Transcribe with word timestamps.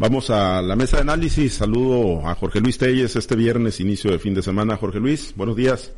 Vamos 0.00 0.30
a 0.30 0.62
la 0.62 0.76
mesa 0.76 0.96
de 0.96 1.02
análisis. 1.02 1.52
Saludo 1.52 2.26
a 2.26 2.34
Jorge 2.34 2.58
Luis 2.58 2.78
Telles 2.78 3.16
este 3.16 3.36
viernes, 3.36 3.80
inicio 3.80 4.10
de 4.10 4.18
fin 4.18 4.32
de 4.32 4.40
semana. 4.40 4.78
Jorge 4.78 4.98
Luis, 4.98 5.34
buenos 5.36 5.56
días. 5.56 5.92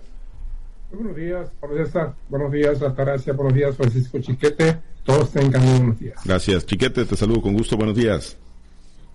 buenos 0.91 1.15
días, 1.15 1.49
César. 1.77 2.12
Buenos 2.29 2.51
días, 2.51 2.83
Altagracia. 2.83 3.33
Buenos 3.33 3.54
días, 3.54 3.77
Francisco 3.77 4.19
Chiquete. 4.21 4.77
Todos 5.04 5.30
tengan 5.30 5.65
buenos 5.65 6.01
días. 6.01 6.21
Gracias, 6.25 6.67
Chiquete. 6.67 7.04
Te 7.04 7.15
saludo 7.15 7.43
con 7.43 7.53
gusto. 7.54 7.77
Buenos 7.77 7.95
días. 7.95 8.37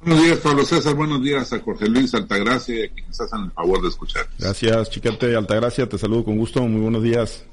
Buenos 0.01 0.23
días, 0.23 0.37
Pablo 0.37 0.63
César. 0.63 0.95
Buenos 0.95 1.21
días 1.21 1.51
a 1.51 1.59
Jorge 1.59 1.89
Luis 1.89 2.13
Altagracia 2.13 2.79
y 2.79 2.83
a 2.85 2.89
quienes 2.89 3.19
hacen 3.19 3.41
el 3.41 3.51
favor 3.51 3.81
de 3.81 3.89
escuchar. 3.89 4.25
Gracias, 4.39 4.89
Chiquete 4.89 5.35
Altagracia. 5.35 5.89
Te 5.89 5.97
saludo 5.97 6.23
con 6.23 6.37
gusto. 6.37 6.61
Muy 6.61 6.79
buenos 6.79 7.03
días. 7.03 7.45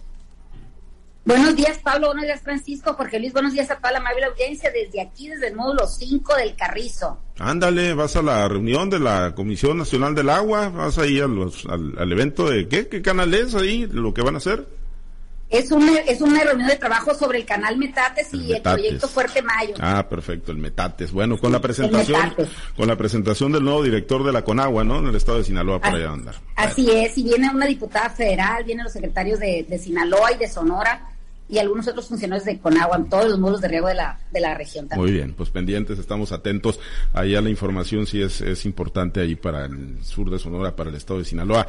Buenos 1.24 1.56
días, 1.56 1.78
Pablo. 1.78 2.08
Buenos 2.08 2.24
días, 2.24 2.42
Francisco. 2.42 2.92
Jorge 2.92 3.18
Luis, 3.18 3.32
buenos 3.32 3.54
días 3.54 3.70
a 3.70 3.76
toda 3.76 3.92
la 3.92 3.98
amable 3.98 4.26
audiencia 4.26 4.70
desde 4.70 5.00
aquí, 5.00 5.28
desde 5.28 5.48
el 5.48 5.56
módulo 5.56 5.86
5 5.86 6.36
del 6.36 6.54
Carrizo. 6.54 7.18
Ándale, 7.38 7.94
vas 7.94 8.14
a 8.16 8.22
la 8.22 8.46
reunión 8.46 8.90
de 8.90 9.00
la 9.00 9.34
Comisión 9.34 9.78
Nacional 9.78 10.14
del 10.14 10.28
Agua, 10.28 10.68
vas 10.68 10.98
ahí 10.98 11.20
al, 11.20 11.50
al, 11.96 12.12
evento 12.12 12.50
de 12.50 12.68
¿qué? 12.68 12.88
¿Qué 12.88 13.00
canal 13.00 13.32
es 13.32 13.54
ahí? 13.54 13.88
¿Lo 13.90 14.12
que 14.12 14.20
van 14.20 14.34
a 14.34 14.38
hacer? 14.38 14.66
Es 15.48 15.70
una, 15.70 15.98
es 16.00 16.20
una 16.20 16.42
reunión 16.42 16.68
de 16.68 16.76
trabajo 16.76 17.14
sobre 17.14 17.38
el 17.38 17.46
canal 17.46 17.78
Metates 17.78 18.34
y 18.34 18.52
el, 18.52 18.60
proyecto 18.60 19.08
Fuerte 19.08 19.40
Mayo. 19.40 19.74
Ah, 19.80 20.06
perfecto, 20.06 20.52
el 20.52 20.58
Metates. 20.58 21.10
Bueno, 21.10 21.38
con 21.38 21.52
la 21.52 21.60
presentación, 21.60 22.34
con 22.76 22.86
la 22.86 22.96
presentación 22.96 23.52
del 23.52 23.64
nuevo 23.64 23.82
director 23.82 24.24
de 24.24 24.32
la 24.32 24.42
Conagua, 24.42 24.84
¿no? 24.84 24.98
En 24.98 25.06
el 25.06 25.14
estado 25.14 25.38
de 25.38 25.44
Sinaloa 25.44 25.80
para 25.80 25.96
allá 25.96 26.10
andar. 26.10 26.34
Así 26.56 26.90
es, 26.90 27.16
y 27.16 27.22
viene 27.22 27.48
una 27.50 27.66
diputada 27.66 28.10
federal, 28.10 28.64
vienen 28.64 28.84
los 28.84 28.92
secretarios 28.92 29.38
de, 29.38 29.64
de 29.66 29.78
Sinaloa 29.78 30.32
y 30.32 30.38
de 30.38 30.48
Sonora 30.48 31.13
y 31.48 31.58
algunos 31.58 31.86
otros 31.86 32.08
funcionarios 32.08 32.46
de 32.46 32.58
Conagua 32.58 32.96
en 32.96 33.08
todos 33.08 33.28
los 33.28 33.38
módulos 33.38 33.60
de 33.60 33.68
riego 33.68 33.88
de 33.88 33.94
la, 33.94 34.18
de 34.32 34.40
la 34.40 34.54
región 34.54 34.88
también. 34.88 35.04
Muy 35.04 35.12
bien, 35.12 35.34
pues 35.34 35.50
pendientes, 35.50 35.98
estamos 35.98 36.32
atentos. 36.32 36.80
Ahí 37.12 37.34
a 37.34 37.40
la 37.40 37.50
información 37.50 38.06
sí 38.06 38.22
es, 38.22 38.40
es 38.40 38.64
importante 38.64 39.20
ahí 39.20 39.34
para 39.34 39.66
el 39.66 40.02
sur 40.02 40.30
de 40.30 40.38
Sonora, 40.38 40.74
para 40.74 40.90
el 40.90 40.96
estado 40.96 41.18
de 41.18 41.26
Sinaloa. 41.26 41.66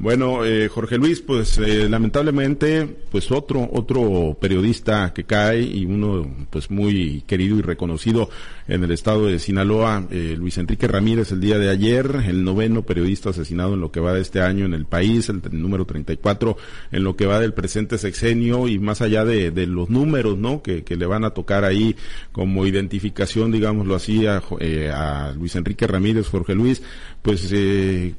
Bueno, 0.00 0.44
eh, 0.44 0.68
Jorge 0.68 0.96
Luis, 0.96 1.20
pues 1.20 1.58
eh, 1.58 1.88
lamentablemente, 1.88 2.86
pues 3.10 3.32
otro 3.32 3.68
otro 3.72 4.38
periodista 4.40 5.12
que 5.12 5.24
cae 5.24 5.60
y 5.60 5.86
uno 5.86 6.46
pues 6.50 6.70
muy 6.70 7.24
querido 7.26 7.58
y 7.58 7.62
reconocido 7.62 8.30
en 8.68 8.84
el 8.84 8.92
estado 8.92 9.26
de 9.26 9.40
Sinaloa, 9.40 10.06
eh, 10.08 10.36
Luis 10.38 10.56
Enrique 10.58 10.86
Ramírez, 10.86 11.32
el 11.32 11.40
día 11.40 11.58
de 11.58 11.68
ayer, 11.68 12.22
el 12.28 12.44
noveno 12.44 12.82
periodista 12.82 13.30
asesinado 13.30 13.74
en 13.74 13.80
lo 13.80 13.90
que 13.90 13.98
va 13.98 14.14
de 14.14 14.20
este 14.20 14.40
año 14.40 14.66
en 14.66 14.74
el 14.74 14.86
país, 14.86 15.30
el, 15.30 15.42
número 15.50 15.84
34 15.84 16.56
en 16.92 17.02
lo 17.02 17.16
que 17.16 17.26
va 17.26 17.40
del 17.40 17.52
presente 17.52 17.98
sexenio 17.98 18.68
y 18.68 18.78
más 18.78 19.02
allá 19.02 19.24
de, 19.24 19.50
los 19.66 19.90
números, 19.90 20.38
¿no? 20.38 20.62
Que, 20.62 20.84
que, 20.84 20.94
le 20.94 21.06
van 21.06 21.24
a 21.24 21.30
tocar 21.30 21.64
ahí 21.64 21.96
como 22.30 22.66
identificación, 22.66 23.50
digámoslo 23.50 23.96
así, 23.96 24.28
a, 24.28 24.42
a 24.94 25.32
Luis 25.32 25.56
Enrique 25.56 25.88
Ramírez, 25.88 26.28
Jorge 26.28 26.54
Luis, 26.54 26.84
pues 27.20 27.50
eh, 27.52 28.14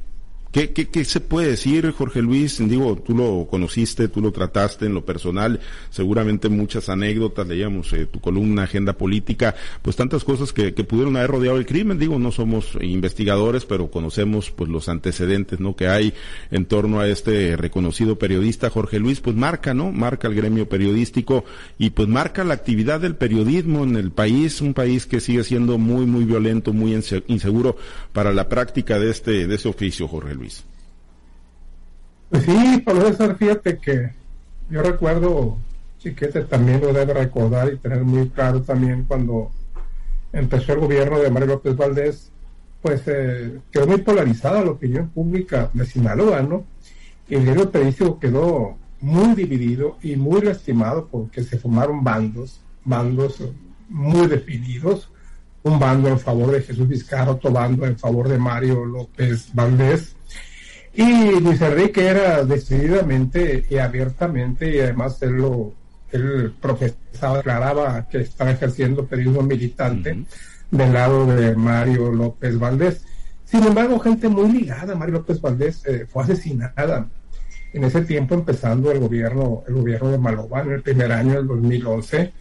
¿Qué, 0.52 0.72
qué, 0.72 0.88
qué 0.88 1.06
se 1.06 1.20
puede 1.20 1.50
decir, 1.50 1.92
Jorge 1.92 2.24
Luis? 2.24 2.58
Digo, 2.58 2.96
tú 2.96 3.16
lo 3.16 3.46
conociste, 3.48 4.08
tú 4.08 4.20
lo 4.20 4.32
trataste 4.32 4.88
en 4.88 4.96
lo 4.96 5.06
personal, 5.06 5.60
seguramente 5.92 6.50
muchas 6.50 6.90
anécdotas, 6.90 7.48
leíamos 7.48 7.94
eh, 7.94 8.08
tu 8.08 8.20
columna, 8.20 8.64
agenda 8.64 8.94
política, 8.94 9.54
pues 9.84 9.96
tantas 9.96 10.24
cosas 10.24 10.52
que, 10.52 10.74
que, 10.74 10.84
pudieron 10.84 11.18
haber 11.18 11.30
rodeado 11.30 11.58
el 11.58 11.68
crimen. 11.68 12.00
Digo, 12.00 12.18
no 12.18 12.32
somos 12.32 12.76
investigadores, 12.82 13.66
pero 13.66 13.92
conocemos 13.92 14.50
pues 14.50 14.72
los 14.72 14.90
antecedentes, 14.90 15.60
¿no? 15.60 15.76
Que 15.76 15.88
hay 15.88 16.16
en 16.50 16.66
torno 16.66 17.00
a 17.00 17.08
este 17.08 17.56
reconocido 17.56 18.18
periodista, 18.18 18.72
Jorge 18.72 18.98
Luis, 18.98 19.20
pues 19.20 19.36
marca, 19.36 19.76
¿no? 19.76 19.92
Marca 19.92 20.28
el 20.28 20.34
gremio 20.34 20.68
periodístico 20.68 21.46
y 21.78 21.92
pues 21.92 22.08
marca 22.08 22.44
la 22.44 22.56
actividad 22.56 23.02
del 23.02 23.16
periodismo 23.16 23.84
en 23.84 23.98
el 23.98 24.10
país, 24.10 24.62
un 24.62 24.74
país 24.74 25.06
que 25.06 25.20
sigue 25.20 25.44
siendo 25.44 25.78
muy, 25.78 26.08
muy 26.08 26.26
violento, 26.26 26.74
muy 26.74 27.00
inseguro 27.28 27.78
para 28.14 28.34
la 28.34 28.50
práctica 28.50 28.98
de 28.98 29.12
este, 29.12 29.46
de 29.46 29.54
ese 29.54 29.70
oficio, 29.70 30.08
Jorge 30.08 30.39
Luis. 30.40 30.64
Pues 32.30 32.44
sí, 32.44 32.82
Pablo 32.86 33.08
César, 33.08 33.36
fíjate 33.38 33.78
que 33.78 34.12
yo 34.70 34.82
recuerdo, 34.84 35.58
Chiquete 36.00 36.42
también 36.42 36.82
lo 36.82 36.94
debe 36.94 37.14
recordar 37.14 37.74
y 37.74 37.78
tener 37.78 38.04
muy 38.04 38.30
claro 38.30 38.62
también 38.62 39.04
cuando 39.04 39.52
empezó 40.32 40.74
el 40.74 40.80
gobierno 40.80 41.20
de 41.20 41.32
Mario 41.32 41.48
López 41.48 41.76
Valdés, 41.76 42.32
pues 42.82 43.02
eh, 43.08 43.60
quedó 43.72 43.88
muy 43.88 43.98
polarizada 44.02 44.64
la 44.64 44.72
opinión 44.72 45.10
pública 45.10 45.70
de 45.74 45.86
Sinaloa, 45.86 46.42
¿no? 46.42 46.66
Y 47.28 47.36
el 47.36 47.44
diario 47.44 47.72
periodístico 47.72 48.20
quedó 48.20 48.78
muy 49.02 49.34
dividido 49.34 49.98
y 50.02 50.16
muy 50.16 50.42
lastimado 50.42 51.08
porque 51.08 51.44
se 51.44 51.58
formaron 51.58 52.04
bandos, 52.04 52.62
bandos 52.86 53.44
muy 53.90 54.28
definidos, 54.28 55.10
un 55.64 55.80
bando 55.80 56.10
en 56.10 56.20
favor 56.20 56.52
de 56.52 56.62
Jesús 56.62 56.88
Vizcarra, 56.88 57.32
otro 57.32 57.52
bando 57.52 57.86
en 57.86 57.98
favor 57.98 58.30
de 58.30 58.38
Mario 58.38 58.86
López 58.86 59.50
Valdés, 59.54 60.16
y 60.94 61.40
Luis 61.40 61.62
Enrique 61.62 62.06
era 62.06 62.44
decididamente 62.44 63.66
y 63.70 63.78
abiertamente, 63.78 64.76
y 64.76 64.80
además 64.80 65.22
él 65.22 65.34
lo 65.34 65.74
él 66.12 66.54
profesaba, 66.60 67.38
declaraba 67.38 68.08
que 68.08 68.22
estaba 68.22 68.52
ejerciendo 68.52 69.06
periodismo 69.06 69.44
militante 69.44 70.26
del 70.72 70.94
lado 70.94 71.26
de 71.28 71.56
Mario 71.56 72.12
López 72.12 72.58
Valdés. 72.58 73.04
Sin 73.46 73.64
embargo, 73.64 74.00
gente 74.00 74.28
muy 74.28 74.52
ligada 74.52 74.94
a 74.94 74.96
Mario 74.96 75.16
López 75.16 75.40
Valdés 75.42 75.86
eh, 75.86 76.08
fue 76.08 76.24
asesinada 76.24 77.08
en 77.74 77.84
ese 77.84 78.02
tiempo 78.02 78.34
empezando 78.34 78.92
el 78.92 79.00
gobierno, 79.00 79.64
el 79.68 79.76
gobierno 79.76 80.10
de 80.10 80.18
Maloba 80.18 80.62
en 80.62 80.72
el 80.72 80.82
primer 80.82 81.12
año 81.12 81.34
del 81.36 81.48
2011. 81.48 82.34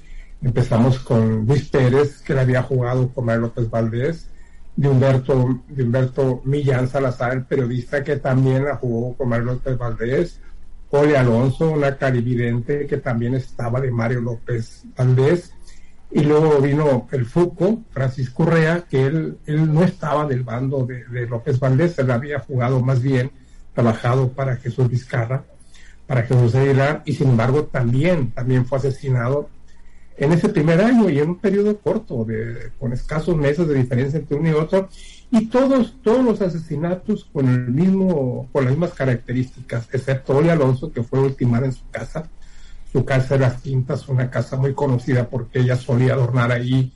Empezamos 0.43 1.01
con 1.01 1.47
Luis 1.47 1.69
Pérez, 1.69 2.23
que 2.23 2.33
le 2.35 2.41
había 2.41 2.63
jugado 2.63 3.09
con 3.09 3.27
Mario 3.27 3.43
López 3.43 3.69
Valdés 3.69 4.29
de 4.79 4.89
Humberto, 4.89 5.61
de 5.67 5.83
Humberto 5.83 6.41
Millán 6.45 6.87
Salazar, 6.87 7.33
el 7.33 7.45
periodista 7.45 8.05
que 8.05 8.15
también 8.19 8.65
la 8.65 8.77
jugó 8.77 9.17
con 9.17 9.29
Mario 9.29 9.47
López 9.47 9.77
Valdés, 9.77 10.41
Ole 10.91 11.19
Alonso, 11.19 11.73
una 11.73 11.97
carividente 11.97 12.87
que 12.87 12.99
también 12.99 13.35
estaba 13.35 13.81
de 13.81 13.91
Mario 13.91 14.21
López 14.21 14.85
Valdés, 14.97 15.53
y 16.13 16.21
luego 16.21 16.61
vino 16.61 17.09
el 17.11 17.27
Fuco, 17.27 17.81
Francisco 17.91 18.45
Rea, 18.45 18.85
que 18.89 19.05
él, 19.05 19.39
él 19.47 19.75
no 19.75 19.83
estaba 19.83 20.25
del 20.27 20.45
bando 20.45 20.87
de, 20.87 21.05
de 21.07 21.27
López 21.27 21.59
Valdés, 21.59 21.99
él 21.99 22.13
había 22.13 22.39
jugado 22.39 22.81
más 22.81 23.03
bien, 23.03 23.33
trabajado 23.75 24.29
para 24.29 24.59
Jesús 24.59 24.89
Vizcarra, 24.89 25.43
para 26.07 26.23
Jesús 26.23 26.55
Aguilar, 26.55 27.03
y 27.05 27.15
sin 27.15 27.31
embargo 27.31 27.65
también, 27.65 28.31
también 28.31 28.65
fue 28.65 28.79
asesinado 28.79 29.51
en 30.19 30.33
ese 30.33 30.49
primer 30.49 30.81
año 30.81 31.09
y 31.09 31.21
en 31.21 31.31
un 31.31 31.39
periodo 31.39 31.79
corto, 31.79 32.25
de, 32.25 32.73
con 32.79 32.93
escasos 32.93 33.37
meses 33.37 33.69
de 33.69 33.75
diferencia 33.75 34.19
entre 34.19 34.37
uno 34.37 34.49
y 34.49 34.53
otro, 34.53 34.89
y 35.31 35.47
todos, 35.47 35.95
todos 36.03 36.25
los 36.25 36.41
asesinatos 36.41 37.29
con 37.33 37.49
el 37.49 37.69
mismo, 37.69 38.49
con 38.51 38.65
las 38.65 38.73
mismas 38.73 38.95
características, 38.95 39.89
excepto 39.93 40.37
Oli 40.37 40.49
Alonso, 40.49 40.91
que 40.91 41.03
fue 41.03 41.21
ultimada 41.21 41.67
en 41.67 41.73
su 41.73 41.89
casa. 41.91 42.29
Su 42.91 43.05
casa 43.05 43.35
de 43.35 43.41
las 43.41 43.61
Quintas, 43.61 44.09
una 44.09 44.31
casa 44.31 44.57
muy 44.57 44.73
conocida 44.73 45.29
porque 45.29 45.61
ella 45.61 45.77
solía 45.77 46.15
adornar 46.15 46.51
ahí. 46.51 46.91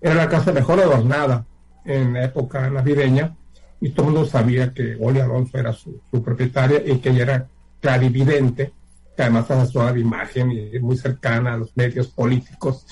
Era 0.00 0.14
la 0.14 0.28
casa 0.28 0.52
mejor 0.52 0.80
adornada 0.80 1.46
en 1.84 2.14
la 2.14 2.24
época 2.24 2.68
navideña, 2.68 3.36
y 3.80 3.90
todo 3.90 4.08
el 4.08 4.12
mundo 4.14 4.28
sabía 4.28 4.72
que 4.72 4.96
Oli 5.00 5.20
Alonso 5.20 5.56
era 5.56 5.72
su, 5.72 6.00
su 6.10 6.22
propietaria 6.22 6.82
y 6.84 6.98
que 6.98 7.10
ella 7.10 7.22
era 7.22 7.48
clarividente 7.80 8.72
que 9.16 9.22
además 9.22 9.50
es 9.50 9.72
de 9.72 10.00
imagen 10.00 10.52
y 10.52 10.78
muy 10.78 10.96
cercana 10.96 11.54
a 11.54 11.56
los 11.56 11.76
medios 11.76 12.08
políticos 12.08 12.86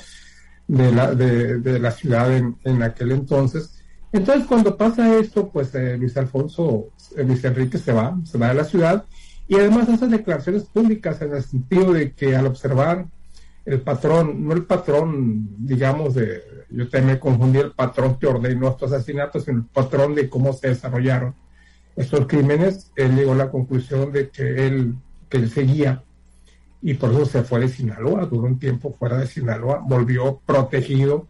de 0.67 0.91
la, 0.91 1.15
de, 1.15 1.79
la 1.79 1.91
ciudad 1.91 2.35
en, 2.35 2.83
aquel 2.83 3.13
entonces. 3.13 3.83
Entonces, 4.13 4.47
cuando 4.47 4.77
pasa 4.77 5.19
esto, 5.19 5.51
pues 5.51 5.75
eh, 5.75 5.97
Luis 5.99 6.17
Alfonso, 6.17 6.89
eh, 7.17 7.25
Luis 7.25 7.45
Enrique 7.45 7.79
se 7.79 7.93
va, 7.93 8.17
se 8.25 8.39
va 8.39 8.49
de 8.49 8.55
la 8.55 8.65
ciudad 8.65 9.05
y 9.47 9.57
además 9.57 9.89
hace 9.89 10.07
declaraciones 10.07 10.65
públicas 10.65 11.21
en 11.21 11.35
el 11.35 11.43
sentido 11.43 11.93
de 11.93 12.13
que 12.13 12.35
al 12.35 12.47
observar 12.47 13.07
el 13.67 13.81
patrón, 13.81 14.47
no 14.47 14.55
el 14.55 14.65
patrón, 14.65 15.49
digamos, 15.59 16.15
de, 16.15 16.43
yo 16.71 16.89
también 16.89 17.19
confundí 17.19 17.59
el 17.59 17.73
patrón 17.73 18.19
que 18.19 18.27
ordenó 18.27 18.69
estos 18.69 18.93
asesinatos, 18.93 19.45
sino 19.45 19.59
el 19.59 19.65
patrón 19.67 20.15
de 20.15 20.29
cómo 20.29 20.53
se 20.53 20.69
desarrollaron 20.69 21.35
estos 21.97 22.27
crímenes, 22.27 22.91
él 22.97 23.15
llegó 23.15 23.33
a 23.33 23.37
la 23.37 23.51
conclusión 23.51 24.13
de 24.13 24.29
que 24.29 24.67
él, 24.67 24.95
que 25.29 25.39
él 25.39 25.51
seguía 25.51 26.03
y 26.85 26.93
por 26.93 27.11
eso 27.13 27.25
se 27.25 27.43
fue 27.43 27.61
de 27.61 27.71
Sinaloa, 27.71 28.27
duró 28.27 28.47
un 28.47 28.59
tiempo 28.59 28.93
fuera 28.93 29.17
de 29.17 29.27
Sinaloa, 29.27 29.83
volvió 29.83 30.43
protegido 30.45 31.27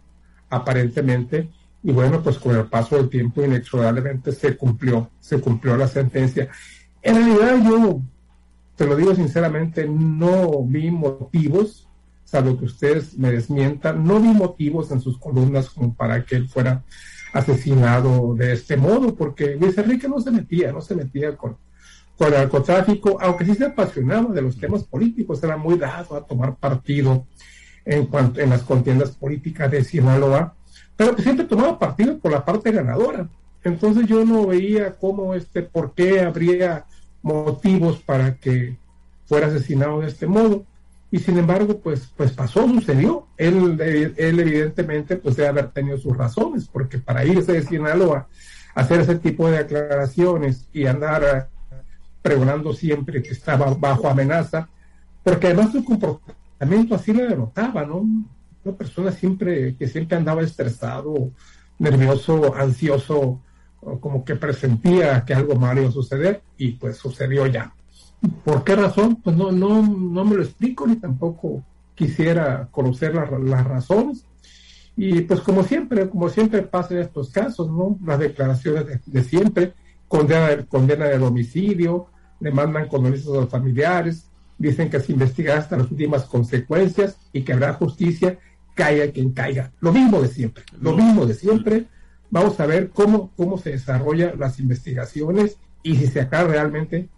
aparentemente 0.51 1.49
y 1.81 1.93
bueno, 1.93 2.25
pues 2.25 2.39
con 2.39 2.57
el 2.57 2.65
paso 2.65 2.97
del 2.97 3.09
tiempo 3.09 3.41
inexorablemente 3.41 4.33
se 4.33 4.57
cumplió, 4.57 5.11
se 5.21 5.39
cumplió 5.39 5.77
la 5.77 5.87
sentencia. 5.87 6.49
En 7.03 7.15
realidad 7.15 7.71
yo, 7.71 8.01
te 8.75 8.85
lo 8.85 8.97
digo 8.97 9.15
sinceramente, 9.15 9.87
no 9.89 10.65
vi 10.65 10.91
motivos, 10.91 11.87
salvo 12.25 12.59
que 12.59 12.65
ustedes 12.65 13.17
me 13.17 13.31
desmientan, 13.31 14.05
no 14.05 14.19
vi 14.19 14.31
motivos 14.31 14.91
en 14.91 15.01
sus 15.01 15.19
columnas 15.19 15.71
como 15.71 15.95
para 15.95 16.25
que 16.25 16.35
él 16.35 16.49
fuera 16.49 16.83
asesinado 17.33 18.35
de 18.35 18.55
este 18.55 18.77
modo, 18.77 19.15
porque 19.15 19.55
Luis 19.55 19.79
Enrique 19.79 20.09
no 20.09 20.19
se 20.19 20.33
metía, 20.33 20.73
no 20.73 20.81
se 20.81 20.97
metía 20.97 21.37
con, 21.37 21.57
con 22.17 22.29
el 22.29 22.35
narcotráfico, 22.35 23.19
aunque 23.21 23.45
sí 23.45 23.55
se 23.55 23.67
apasionaba 23.67 24.33
de 24.33 24.43
los 24.43 24.59
temas 24.59 24.85
políticos, 24.85 25.43
era 25.43 25.57
muy 25.57 25.77
dado 25.77 26.17
a 26.17 26.25
tomar 26.25 26.57
partido 26.57 27.27
en 27.85 28.07
cuanto 28.07 28.41
en 28.41 28.51
las 28.51 28.63
contiendas 28.63 29.11
políticas 29.11 29.71
de 29.71 29.85
Sinaloa, 29.85 30.55
pero 30.97 31.15
que 31.15 31.23
siempre 31.23 31.47
tomaba 31.47 31.79
partido 31.79 32.19
por 32.19 32.33
la 32.33 32.45
parte 32.45 32.71
ganadora. 32.71 33.29
Entonces 33.63 34.07
yo 34.07 34.25
no 34.25 34.47
veía 34.47 34.93
cómo, 34.93 35.35
este, 35.35 35.63
por 35.63 35.93
qué 35.95 36.21
habría 36.21 36.85
motivos 37.23 37.99
para 38.01 38.37
que 38.37 38.77
fuera 39.27 39.49
asesinado 39.49 40.01
de 40.01 40.09
este 40.09 40.27
modo. 40.27 40.65
Y 41.11 41.19
sin 41.19 41.39
embargo, 41.39 41.79
pues, 41.79 42.13
pues 42.17 42.33
pasó, 42.33 42.69
sucedió. 42.69 43.27
Él, 43.37 43.81
él 43.81 44.41
evidentemente 44.41 45.17
pues 45.17 45.37
debe 45.37 45.49
haber 45.49 45.71
tenido 45.71 45.97
sus 45.97 46.17
razones, 46.17 46.69
porque 46.71 46.99
para 46.99 47.25
irse 47.25 47.53
de 47.53 47.63
Sinaloa 47.63 48.29
a 48.75 48.81
hacer 48.81 49.01
ese 49.01 49.17
tipo 49.17 49.49
de 49.49 49.59
aclaraciones 49.59 50.67
y 50.73 50.87
andar 50.87 51.23
eh, 51.25 51.54
pregonando 52.25 52.73
siempre 52.73 53.23
que 53.23 53.33
estaba 53.33 53.75
bajo 53.75 54.09
amenaza, 54.09 54.67
porque 55.23 55.49
además 55.49 55.73
su 55.73 55.85
comportamiento 55.85 56.95
así 56.95 57.13
le 57.13 57.29
denotaba, 57.29 57.85
¿no? 57.85 57.99
Una 58.65 58.77
persona 58.79 59.13
siempre 59.13 59.77
que 59.77 59.87
siempre 59.87 60.17
andaba 60.17 60.41
estresado, 60.41 61.31
nervioso, 61.79 62.55
ansioso, 62.55 63.43
como 64.01 64.25
que 64.25 64.37
presentía 64.37 65.23
que 65.27 65.35
algo 65.35 65.55
malo 65.57 65.83
iba 65.83 65.91
a 65.91 65.93
suceder 65.93 66.41
y 66.57 66.73
pues 66.73 66.97
sucedió 66.97 67.47
ya. 67.47 67.75
¿Por 68.43 68.65
qué 68.65 68.75
razón? 68.75 69.17
Pues 69.17 69.37
no, 69.37 69.53
no, 69.53 69.83
no 69.83 70.25
me 70.25 70.37
lo 70.37 70.43
explico 70.43 70.87
ni 70.87 70.97
tampoco 70.97 71.63
quisiera 71.95 72.69
conocer 72.71 73.15
las 73.15 73.65
razones. 73.67 74.25
Y 74.97 75.21
pues 75.21 75.41
como 75.41 75.63
siempre, 75.63 76.09
como 76.09 76.31
siempre 76.31 76.63
pasa 76.63 76.95
en 76.95 77.01
estos 77.01 77.29
casos, 77.29 77.71
¿no? 77.71 77.99
Las 78.03 78.19
declaraciones 78.19 78.87
de, 79.05 79.23
siempre, 79.25 79.75
condena, 80.09 80.65
condena 80.65 81.05
del 81.05 81.23
homicidio, 81.23 82.07
le 82.45 82.51
mandan 82.51 82.89
condolencias 82.89 83.35
a 83.35 83.41
los 83.41 83.49
familiares, 83.49 84.27
dicen 84.59 84.91
que 84.91 85.01
se 85.01 85.13
investigará 85.13 85.61
hasta 85.61 85.79
las 85.79 85.91
últimas 85.91 86.25
consecuencias 86.25 87.17
y 87.33 87.41
que 87.41 87.55
habrá 87.55 87.73
justicia, 87.73 88.39
caiga 88.75 89.11
quien 89.11 89.33
caiga. 89.33 89.73
Lo 89.81 89.95
mismo 89.95 90.21
de 90.21 90.29
siempre, 90.29 90.63
lo 90.79 90.95
mismo 90.95 91.25
de 91.25 91.33
siempre. 91.33 91.87
Vamos 92.29 92.61
a 92.61 92.67
ver 92.67 92.91
cómo, 92.91 93.31
cómo 93.35 93.57
se 93.57 93.71
desarrollan 93.71 94.39
las 94.39 94.61
investigaciones 94.61 95.57
y 95.83 95.97
si 95.97 96.07
se 96.07 96.21
acaba 96.21 96.51
realmente 96.51 97.09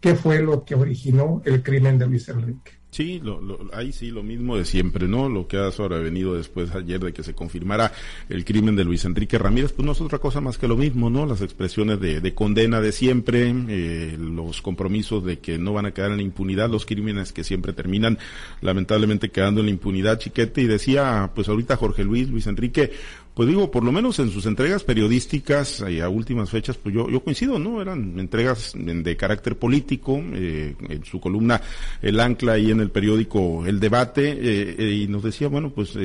qué 0.00 0.14
fue 0.14 0.42
lo 0.42 0.64
que 0.64 0.74
originó 0.74 1.42
el 1.44 1.62
crimen 1.62 1.98
de 1.98 2.06
Luis 2.06 2.28
Enrique. 2.28 2.80
Sí, 2.90 3.20
lo, 3.22 3.40
ahí 3.72 3.92
sí, 3.92 4.10
lo 4.10 4.24
mismo 4.24 4.56
de 4.56 4.64
siempre, 4.64 5.06
¿no? 5.06 5.28
Lo 5.28 5.46
que 5.46 5.58
ha 5.58 5.70
sobrevenido 5.70 6.34
después 6.34 6.74
ayer 6.74 6.98
de 6.98 7.12
que 7.12 7.22
se 7.22 7.34
confirmara 7.34 7.92
el 8.28 8.44
crimen 8.44 8.74
de 8.74 8.84
Luis 8.84 9.04
Enrique 9.04 9.38
Ramírez, 9.38 9.72
pues 9.72 9.86
no 9.86 9.92
es 9.92 10.00
otra 10.00 10.18
cosa 10.18 10.40
más 10.40 10.58
que 10.58 10.66
lo 10.66 10.76
mismo, 10.76 11.08
¿no? 11.08 11.24
Las 11.24 11.40
expresiones 11.40 12.00
de, 12.00 12.34
condena 12.34 12.80
de 12.80 12.90
siempre, 12.90 13.54
eh, 13.68 14.16
los 14.18 14.60
compromisos 14.60 15.24
de 15.24 15.38
que 15.38 15.56
no 15.56 15.72
van 15.72 15.86
a 15.86 15.92
quedar 15.92 16.10
en 16.10 16.16
la 16.16 16.24
impunidad, 16.24 16.68
los 16.68 16.84
crímenes 16.84 17.32
que 17.32 17.44
siempre 17.44 17.72
terminan 17.72 18.18
lamentablemente 18.60 19.30
quedando 19.30 19.60
en 19.60 19.66
la 19.66 19.72
impunidad, 19.72 20.18
chiquete, 20.18 20.60
y 20.62 20.66
decía, 20.66 21.30
pues 21.32 21.48
ahorita 21.48 21.76
Jorge 21.76 22.02
Luis, 22.02 22.28
Luis 22.28 22.48
Enrique, 22.48 22.90
pues 23.34 23.48
digo, 23.48 23.70
por 23.70 23.84
lo 23.84 23.92
menos 23.92 24.18
en 24.18 24.30
sus 24.30 24.46
entregas 24.46 24.82
periodísticas 24.82 25.84
y 25.88 26.00
a 26.00 26.08
últimas 26.08 26.50
fechas, 26.50 26.76
pues 26.76 26.94
yo, 26.94 27.08
yo 27.08 27.22
coincido, 27.22 27.58
¿no? 27.58 27.80
Eran 27.80 28.18
entregas 28.18 28.72
de 28.74 29.16
carácter 29.16 29.56
político, 29.56 30.20
eh, 30.34 30.74
en 30.88 31.04
su 31.04 31.20
columna 31.20 31.60
El 32.02 32.18
Ancla 32.18 32.58
y 32.58 32.70
en 32.70 32.80
el 32.80 32.90
periódico 32.90 33.64
El 33.64 33.78
Debate, 33.78 34.32
eh, 34.32 34.76
eh, 34.78 34.92
y 35.04 35.08
nos 35.08 35.22
decía, 35.22 35.48
bueno, 35.48 35.70
pues, 35.70 35.96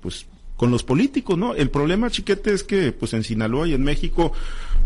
pues 0.00 0.26
con 0.56 0.70
los 0.72 0.82
políticos, 0.82 1.38
¿no? 1.38 1.54
El 1.54 1.70
problema, 1.70 2.10
chiquete, 2.10 2.52
es 2.52 2.64
que 2.64 2.90
pues 2.90 3.12
en 3.12 3.22
Sinaloa 3.22 3.68
y 3.68 3.74
en 3.74 3.84
México 3.84 4.32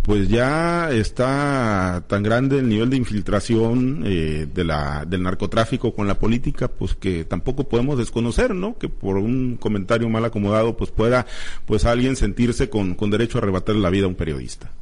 pues 0.03 0.29
ya 0.29 0.91
está 0.91 2.05
tan 2.09 2.25
grande 2.25 2.59
el 2.59 2.69
nivel 2.69 2.91
de 2.91 2.97
infiltración 2.97 4.03
eh, 4.05 4.49
de 4.53 4.65
la, 4.65 5.05
del 5.07 5.23
narcotráfico 5.23 5.95
con 5.95 6.09
la 6.09 6.19
política, 6.19 6.67
pues 6.67 6.95
que 6.95 7.25
tampoco 7.25 7.69
podemos 7.69 7.97
desconocer, 7.97 8.53
¿no? 8.53 8.77
Que 8.77 8.89
por 8.89 9.17
un 9.17 9.57
comentario 9.57 10.09
mal 10.09 10.25
acomodado, 10.25 10.77
pues 10.77 10.91
pueda, 10.91 11.27
pues 11.67 11.85
alguien 11.85 12.17
sentirse 12.17 12.69
con, 12.69 12.97
con 12.97 13.11
derecho 13.11 13.39
a 13.39 13.43
arrebatarle 13.43 13.81
la 13.81 13.91
vida 13.91 14.07
a 14.07 14.09
un 14.09 14.17
periodista. 14.17 14.73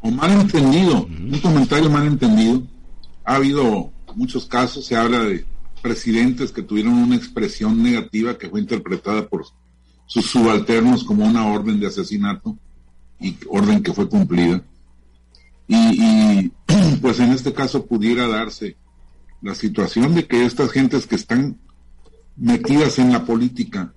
O 0.00 0.10
mal 0.10 0.32
entendido, 0.32 1.04
un 1.06 1.38
comentario 1.40 1.88
mal 1.88 2.04
entendido. 2.04 2.60
Ha 3.24 3.36
habido 3.36 3.92
muchos 4.16 4.46
casos, 4.46 4.84
se 4.84 4.96
habla 4.96 5.20
de 5.20 5.44
presidentes 5.80 6.50
que 6.50 6.62
tuvieron 6.62 6.94
una 6.94 7.14
expresión 7.14 7.80
negativa 7.80 8.36
que 8.36 8.48
fue 8.48 8.60
interpretada 8.60 9.28
por 9.28 9.44
sus 10.06 10.26
subalternos 10.26 11.04
como 11.04 11.24
una 11.24 11.46
orden 11.46 11.78
de 11.78 11.86
asesinato 11.86 12.58
y 13.22 13.38
orden 13.48 13.82
que 13.82 13.92
fue 13.92 14.08
cumplida. 14.08 14.62
Y, 15.68 16.50
pues 17.00 17.20
en 17.20 17.32
este 17.32 17.52
caso 17.52 17.86
pudiera 17.86 18.26
darse 18.26 18.76
la 19.40 19.54
situación 19.54 20.14
de 20.14 20.26
que 20.26 20.44
estas 20.44 20.70
gentes 20.70 21.06
que 21.06 21.16
están 21.16 21.58
metidas 22.36 22.98
en 22.98 23.12
la 23.12 23.24
política, 23.24 23.92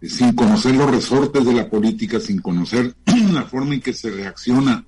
sin 0.00 0.32
conocer 0.32 0.74
los 0.74 0.90
resortes 0.90 1.44
de 1.44 1.52
la 1.52 1.68
política, 1.68 2.20
sin 2.20 2.40
conocer 2.40 2.94
la 3.32 3.44
forma 3.44 3.74
en 3.74 3.80
que 3.80 3.92
se 3.92 4.10
reacciona 4.10 4.84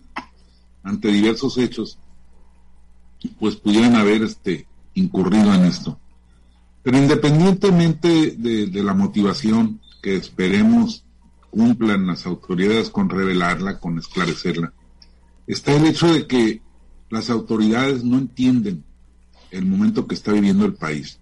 ante 0.83 1.09
diversos 1.09 1.59
hechos, 1.59 1.99
pues 3.39 3.57
pudieran 3.57 3.97
haber 3.97 4.23
este 4.23 4.67
incurrido 4.95 5.53
en 5.55 5.65
esto. 5.65 5.99
Pero 6.83 6.99
independientemente 6.99 8.33
de, 8.37 8.83
la 8.83 8.93
motivación 8.93 9.81
que 10.03 10.17
esperemos 10.17 11.05
cumplan 11.55 12.09
las 12.09 12.27
autoridades 12.27 12.91
con 12.91 13.09
revelarla, 13.09 13.79
con 13.79 13.97
esclarecerla, 13.97 14.73
está 15.47 15.77
el 15.77 15.87
hecho 15.87 16.13
de 16.13 16.27
que 16.27 16.63
las 17.11 17.31
autoridades 17.31 18.03
no 18.03 18.19
entienden 18.19 18.83
el 19.53 19.65
momento 19.65 20.09
que 20.09 20.17
está 20.17 20.33
viviendo 20.33 20.65
el 20.65 20.75
país. 20.75 21.21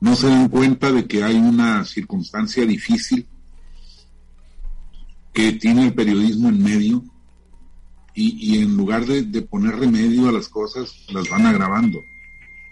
No 0.00 0.16
se 0.16 0.26
dan 0.26 0.48
cuenta 0.48 0.90
de 0.90 1.06
que 1.06 1.22
hay 1.22 1.36
una 1.36 1.84
circunstancia 1.84 2.66
difícil 2.66 3.28
que 5.32 5.52
tiene 5.52 5.86
el 5.86 5.94
periodismo 5.94 6.48
en 6.48 6.60
medio 6.60 7.04
y, 8.14 8.58
en 8.58 8.76
lugar 8.76 9.06
de, 9.06 9.42
poner 9.42 9.76
remedio 9.76 10.28
a 10.28 10.32
las 10.32 10.48
cosas, 10.48 11.06
las 11.08 11.30
van 11.30 11.46
agravando. 11.46 12.00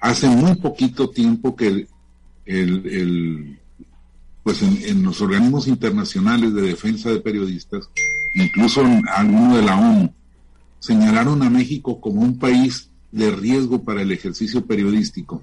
Hace 0.00 0.28
muy 0.28 0.56
poquito 0.56 1.08
tiempo 1.08 1.54
que 1.54 1.86
el, 2.46 3.60
pues 4.42 4.62
en, 4.62 5.02
los 5.02 5.20
organismos 5.20 5.68
internacionales 5.68 6.54
de 6.54 6.62
defensa 6.62 7.10
de 7.10 7.20
periodistas, 7.20 7.90
incluso 8.34 8.82
en 8.82 9.02
alguno 9.08 9.56
de 9.56 9.62
la 9.62 9.78
ONU, 9.78 10.14
señalaron 10.78 11.42
a 11.42 11.50
México 11.50 12.00
como 12.00 12.22
un 12.22 12.38
país 12.38 12.90
de 13.12 13.30
riesgo 13.30 13.82
para 13.82 14.02
el 14.02 14.12
ejercicio 14.12 14.64
periodístico. 14.64 15.42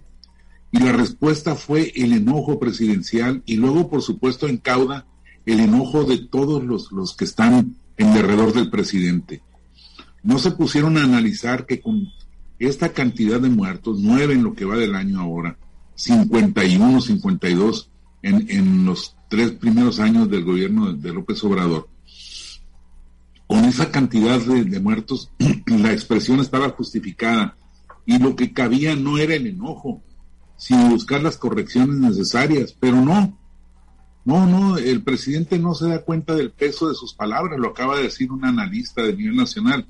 Y 0.72 0.80
la 0.80 0.92
respuesta 0.92 1.56
fue 1.56 1.92
el 1.96 2.14
enojo 2.14 2.60
presidencial 2.60 3.44
y 3.46 3.56
luego, 3.56 3.90
por 3.90 4.02
supuesto, 4.02 4.48
en 4.48 4.58
cauda 4.58 5.06
el 5.46 5.60
enojo 5.60 6.04
de 6.04 6.18
todos 6.18 6.64
los, 6.64 6.92
los 6.92 7.16
que 7.16 7.26
están 7.26 7.78
en 7.98 8.14
derredor 8.14 8.54
del 8.54 8.70
presidente. 8.70 9.42
No 10.24 10.40
se 10.40 10.52
pusieron 10.52 10.98
a 10.98 11.04
analizar 11.04 11.66
que 11.66 11.80
con 11.80 12.10
esta 12.60 12.90
cantidad 12.90 13.40
de 13.40 13.50
muertos, 13.50 14.00
nueve 14.02 14.34
en 14.34 14.44
lo 14.44 14.54
que 14.54 14.66
va 14.66 14.76
del 14.76 14.96
año 14.96 15.22
ahora, 15.22 15.58
51, 15.96 17.02
52 17.02 17.90
en, 18.22 18.50
en 18.50 18.86
los 18.86 19.16
tres 19.30 19.52
primeros 19.52 20.00
años 20.00 20.30
del 20.30 20.44
gobierno 20.44 20.94
de 20.94 21.14
López 21.14 21.44
Obrador. 21.44 21.90
Con 23.46 23.64
esa 23.66 23.92
cantidad 23.92 24.40
de, 24.40 24.80
muertos, 24.80 25.32
la 25.68 25.94
expresión 25.94 26.40
estaba 26.40 26.70
justificada 26.70 27.56
y 28.06 28.18
lo 28.20 28.36
que 28.36 28.54
cabía 28.54 28.96
no 28.96 29.18
era 29.18 29.36
el 29.36 29.48
enojo, 29.48 30.02
sino 30.58 30.90
buscar 30.90 31.22
las 31.22 31.38
correcciones 31.38 31.98
necesarias, 31.98 32.76
pero 32.80 33.02
no, 33.02 33.38
no, 34.26 34.46
no, 34.46 34.78
el 34.78 35.04
presidente 35.04 35.60
no 35.60 35.74
se 35.76 35.88
da 35.88 36.02
cuenta 36.02 36.36
del 36.36 36.52
peso 36.52 36.90
de 36.90 36.96
sus 36.96 37.14
palabras, 37.14 37.60
lo 37.60 37.70
acaba 37.70 37.98
de 37.98 38.04
decir 38.04 38.32
un 38.32 38.44
analista 38.44 39.02
de 39.04 39.16
nivel 39.16 39.36
nacional. 39.36 39.86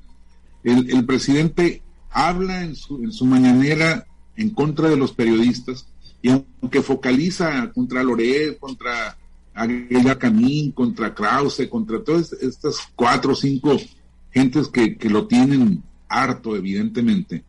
El, 0.64 0.90
el 0.90 1.06
presidente 1.06 1.82
habla 2.10 2.64
en 2.64 2.76
su, 2.76 3.04
en 3.04 3.12
su 3.12 3.26
mañanera 3.26 4.06
en 4.36 4.52
contra 4.52 4.90
de 4.90 4.98
los 4.98 5.14
periodistas, 5.14 5.88
y 6.22 6.30
aunque 6.30 6.82
focaliza 6.82 7.72
contra 7.72 8.04
Loret, 8.04 8.60
contra 8.60 9.18
Aguilar 9.54 10.18
Camín, 10.18 10.72
contra 10.72 11.14
Krause, 11.14 11.68
contra 11.70 12.04
todas 12.04 12.34
estas 12.34 12.78
cuatro 12.96 13.34
o 13.34 13.36
cinco 13.36 13.78
gentes 14.32 14.68
que, 14.68 14.98
que 14.98 15.10
lo 15.10 15.28
tienen 15.28 15.84
harto, 16.08 16.56
evidentemente, 16.56 17.44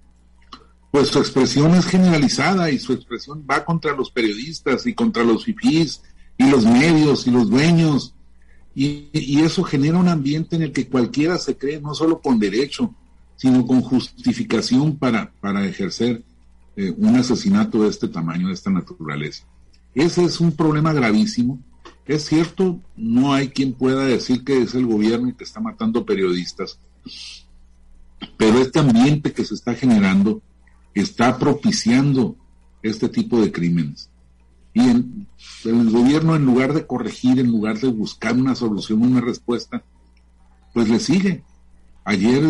pues 0.91 1.09
su 1.09 1.19
expresión 1.19 1.75
es 1.75 1.87
generalizada 1.87 2.71
y 2.71 2.79
su 2.79 2.93
expresión 2.93 3.45
va 3.49 3.65
contra 3.65 3.95
los 3.95 4.11
periodistas 4.11 4.87
y 4.87 4.95
contra 4.95 5.23
los 5.23 5.45
fifís 5.45 6.03
y 6.37 6.49
los 6.49 6.65
medios 6.65 7.27
y 7.27 7.31
los 7.31 7.51
dueños. 7.51 8.15
Y, 8.75 9.09
y, 9.13 9.41
eso 9.41 9.65
genera 9.65 9.99
un 9.99 10.09
ambiente 10.09 10.55
en 10.55 10.63
el 10.63 10.73
que 10.73 10.89
cualquiera 10.89 11.37
se 11.37 11.57
cree 11.57 11.81
no 11.81 11.95
solo 11.95 12.21
con 12.21 12.39
derecho, 12.39 12.95
sino 13.37 13.67
con 13.67 13.83
justificación 13.83 14.97
para, 14.97 15.33
para 15.41 15.67
ejercer 15.67 16.23
eh, 16.79 16.95
un 16.97 17.17
asesinato 17.17 17.83
de 17.83 17.89
este 17.89 18.07
tamaño, 18.07 18.47
de 18.47 18.55
esta 18.55 18.71
naturaleza. 18.71 19.43
Ese 19.97 20.23
es 20.23 20.39
un 20.39 20.53
problema 20.53 20.93
gravísimo. 20.93 21.59
Es 22.07 22.27
cierto, 22.27 22.81
no 22.97 23.33
hay 23.35 23.49
quien 23.49 23.73
pueda 23.73 24.05
decir 24.05 24.45
que 24.45 24.63
es 24.63 24.77
el 24.77 24.87
gobierno 24.87 25.37
que 25.37 25.43
está 25.43 25.59
matando 25.59 26.07
periodistas, 26.07 26.79
pero 28.37 28.61
este 28.61 28.79
ambiente 28.79 29.33
que 29.33 29.45
se 29.45 29.55
está 29.55 29.75
generando 29.75 30.41
está 30.95 31.37
propiciando 31.37 32.37
este 32.81 33.09
tipo 33.09 33.41
de 33.41 33.51
crímenes. 33.51 34.09
Y 34.73 34.89
el 34.89 35.91
gobierno, 35.91 36.37
en 36.37 36.45
lugar 36.45 36.75
de 36.75 36.87
corregir, 36.87 37.41
en 37.41 37.49
lugar 37.49 37.81
de 37.81 37.89
buscar 37.89 38.37
una 38.37 38.55
solución, 38.55 39.03
una 39.03 39.21
respuesta, 39.21 39.83
pues 40.73 40.89
le 40.89 41.01
sigue. 41.01 41.43
Ayer 42.05 42.45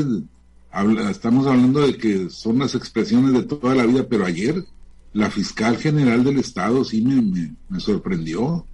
estamos 1.11 1.47
hablando 1.47 1.81
de 1.81 1.97
que 1.97 2.31
son 2.31 2.59
las 2.59 2.75
expresiones 2.75 3.33
de 3.33 3.43
toda 3.43 3.75
la 3.75 3.87
vida, 3.87 4.07
pero 4.09 4.27
ayer 4.27 4.65
la 5.13 5.31
fiscal 5.31 5.77
general 5.79 6.25
del 6.25 6.39
Estado 6.39 6.85
sí 6.85 7.03
me, 7.03 7.55
me 7.69 7.81
sorprendió. 7.81 8.67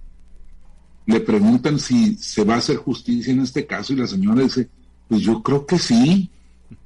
Le 1.05 1.19
preguntan 1.19 1.79
si 1.79 2.15
se 2.15 2.43
va 2.43 2.55
a 2.55 2.57
hacer 2.57 2.77
justicia 2.77 3.31
en 3.31 3.41
este 3.41 3.65
caso 3.65 3.93
y 3.93 3.97
la 3.97 4.07
señora 4.07 4.41
dice, 4.41 4.69
pues 5.07 5.21
yo 5.21 5.41
creo 5.41 5.65
que 5.65 5.77
sí, 5.77 6.29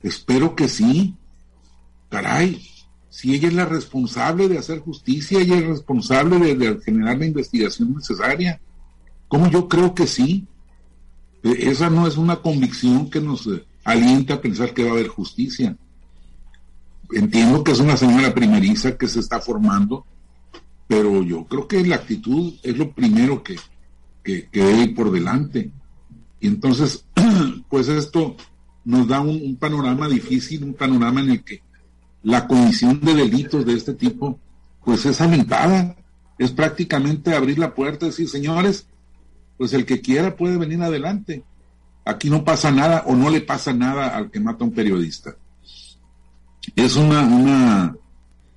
espero 0.03 0.55
que 0.55 0.67
sí. 0.67 1.15
Caray, 2.09 2.61
si 3.09 3.33
ella 3.33 3.47
es 3.47 3.53
la 3.53 3.65
responsable 3.65 4.47
de 4.47 4.57
hacer 4.57 4.79
justicia, 4.79 5.41
ella 5.41 5.57
es 5.57 5.67
responsable 5.67 6.55
de, 6.55 6.79
generar 6.81 7.17
la 7.17 7.25
investigación 7.25 7.95
necesaria. 7.95 8.61
¿Cómo 9.27 9.49
yo 9.49 9.67
creo 9.67 9.93
que 9.93 10.07
sí? 10.07 10.47
E, 11.43 11.69
esa 11.69 11.89
no 11.89 12.07
es 12.07 12.17
una 12.17 12.37
convicción 12.37 13.09
que 13.09 13.21
nos 13.21 13.47
eh, 13.47 13.65
alienta 13.83 14.35
a 14.35 14.41
pensar 14.41 14.73
que 14.73 14.83
va 14.83 14.89
a 14.89 14.93
haber 14.93 15.07
justicia. 15.07 15.75
Entiendo 17.11 17.63
que 17.63 17.71
es 17.71 17.79
una 17.79 17.97
señora 17.97 18.33
primeriza 18.33 18.97
que 18.97 19.07
se 19.07 19.19
está 19.19 19.39
formando, 19.39 20.05
pero 20.87 21.23
yo 21.23 21.45
creo 21.45 21.67
que 21.67 21.85
la 21.85 21.95
actitud 21.95 22.53
es 22.63 22.77
lo 22.77 22.91
primero 22.91 23.43
que, 23.43 23.55
que, 24.23 24.47
debe 24.51 24.83
ir 24.83 24.95
por 24.95 25.11
delante. 25.11 25.71
Y 26.39 26.47
entonces, 26.47 27.05
pues 27.69 27.87
esto 27.87 28.35
nos 28.85 29.07
da 29.07 29.21
un 29.21 29.55
panorama 29.57 30.07
difícil, 30.07 30.63
un 30.63 30.73
panorama 30.73 31.21
en 31.21 31.31
el 31.31 31.43
que 31.43 31.61
la 32.23 32.47
comisión 32.47 32.99
de 33.01 33.13
delitos 33.13 33.65
de 33.65 33.73
este 33.73 33.93
tipo, 33.93 34.39
pues 34.83 35.05
es 35.05 35.21
alentada. 35.21 35.95
Es 36.37 36.51
prácticamente 36.51 37.35
abrir 37.35 37.59
la 37.59 37.73
puerta 37.73 38.05
y 38.05 38.09
decir, 38.09 38.29
señores, 38.29 38.87
pues 39.57 39.73
el 39.73 39.85
que 39.85 40.01
quiera 40.01 40.35
puede 40.35 40.57
venir 40.57 40.81
adelante. 40.81 41.43
Aquí 42.09 42.29
no 42.29 42.43
pasa 42.43 42.71
nada 42.71 43.03
o 43.05 43.15
no 43.15 43.29
le 43.29 43.41
pasa 43.41 43.71
nada 43.71 44.17
al 44.17 44.31
que 44.31 44.39
mata 44.39 44.63
a 44.63 44.67
un 44.67 44.73
periodista. 44.73 45.35
Es 46.75 46.95
una, 46.95 47.95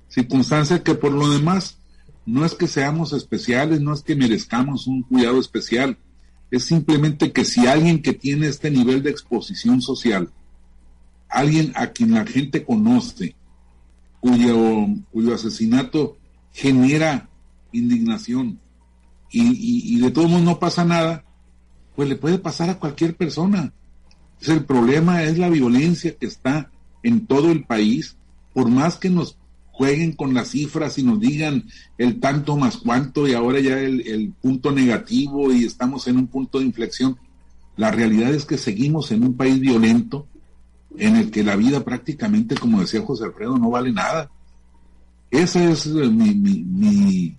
circunstancia 0.09 0.83
que 0.83 0.95
por 0.95 1.11
lo 1.11 1.29
demás 1.31 1.77
no 2.25 2.45
es 2.45 2.55
que 2.55 2.67
seamos 2.67 3.13
especiales, 3.13 3.79
no 3.79 3.93
es 3.93 4.01
que 4.01 4.15
merezcamos 4.15 4.87
un 4.87 5.03
cuidado 5.03 5.39
especial, 5.39 5.97
es 6.51 6.65
simplemente 6.65 7.31
que 7.31 7.45
si 7.45 7.67
alguien 7.67 8.01
que 8.01 8.13
tiene 8.13 8.47
este 8.47 8.71
nivel 8.71 9.03
de 9.03 9.11
exposición 9.11 9.81
social, 9.81 10.31
alguien 11.29 11.73
a 11.75 11.87
quien 11.87 12.11
la 12.11 12.25
gente 12.25 12.63
conoce, 12.63 13.35
cuyo, 14.19 14.87
cuyo 15.11 15.33
asesinato 15.33 16.17
genera 16.51 17.29
indignación 17.71 18.59
y, 19.31 19.99
de 19.99 20.11
todos 20.11 20.29
modos 20.29 20.43
no 20.43 20.59
pasa 20.59 20.85
nada, 20.85 21.25
pues 21.95 22.09
le 22.09 22.15
puede 22.15 22.37
pasar 22.39 22.69
a 22.69 22.79
cualquier 22.79 23.15
persona. 23.15 23.73
el 24.41 24.65
problema 24.65 25.23
es 25.23 25.37
la 25.37 25.49
violencia 25.49 26.15
que 26.15 26.25
está 26.25 26.69
en 27.01 27.25
todo 27.25 27.51
el 27.51 27.63
país, 27.63 28.17
por 28.53 28.69
más 28.69 28.97
que 28.97 29.09
nos 29.09 29.37
jueguen 29.71 30.13
con 30.13 30.33
las 30.33 30.49
cifras 30.49 30.97
y 30.97 31.03
nos 31.03 31.19
digan 31.19 31.65
el 31.97 32.19
tanto 32.19 32.55
más 32.55 32.77
cuánto 32.77 33.27
y 33.27 33.33
ahora 33.33 33.59
ya 33.59 33.79
el, 33.79 34.07
el, 34.07 34.31
punto 34.33 34.71
negativo 34.71 35.51
y 35.51 35.65
estamos 35.65 36.07
en 36.07 36.17
un 36.17 36.27
punto 36.27 36.59
de 36.59 36.65
inflexión. 36.65 37.17
La 37.75 37.89
realidad 37.89 38.33
es 38.33 38.45
que 38.45 38.57
seguimos 38.57 39.11
en 39.11 39.23
un 39.23 39.35
país 39.35 39.59
violento 39.59 40.27
en 40.97 41.15
el 41.15 41.31
que 41.31 41.43
la 41.43 41.55
vida 41.55 41.83
prácticamente, 41.83 42.55
como 42.55 42.81
decía 42.81 43.01
José 43.01 43.25
Alfredo, 43.25 43.57
no 43.57 43.71
vale 43.71 43.91
nada. 43.91 44.29
Esa 45.31 45.63
es 45.63 45.87
eh, 45.87 46.09
mi, 46.09 46.35
mi, 46.35 47.35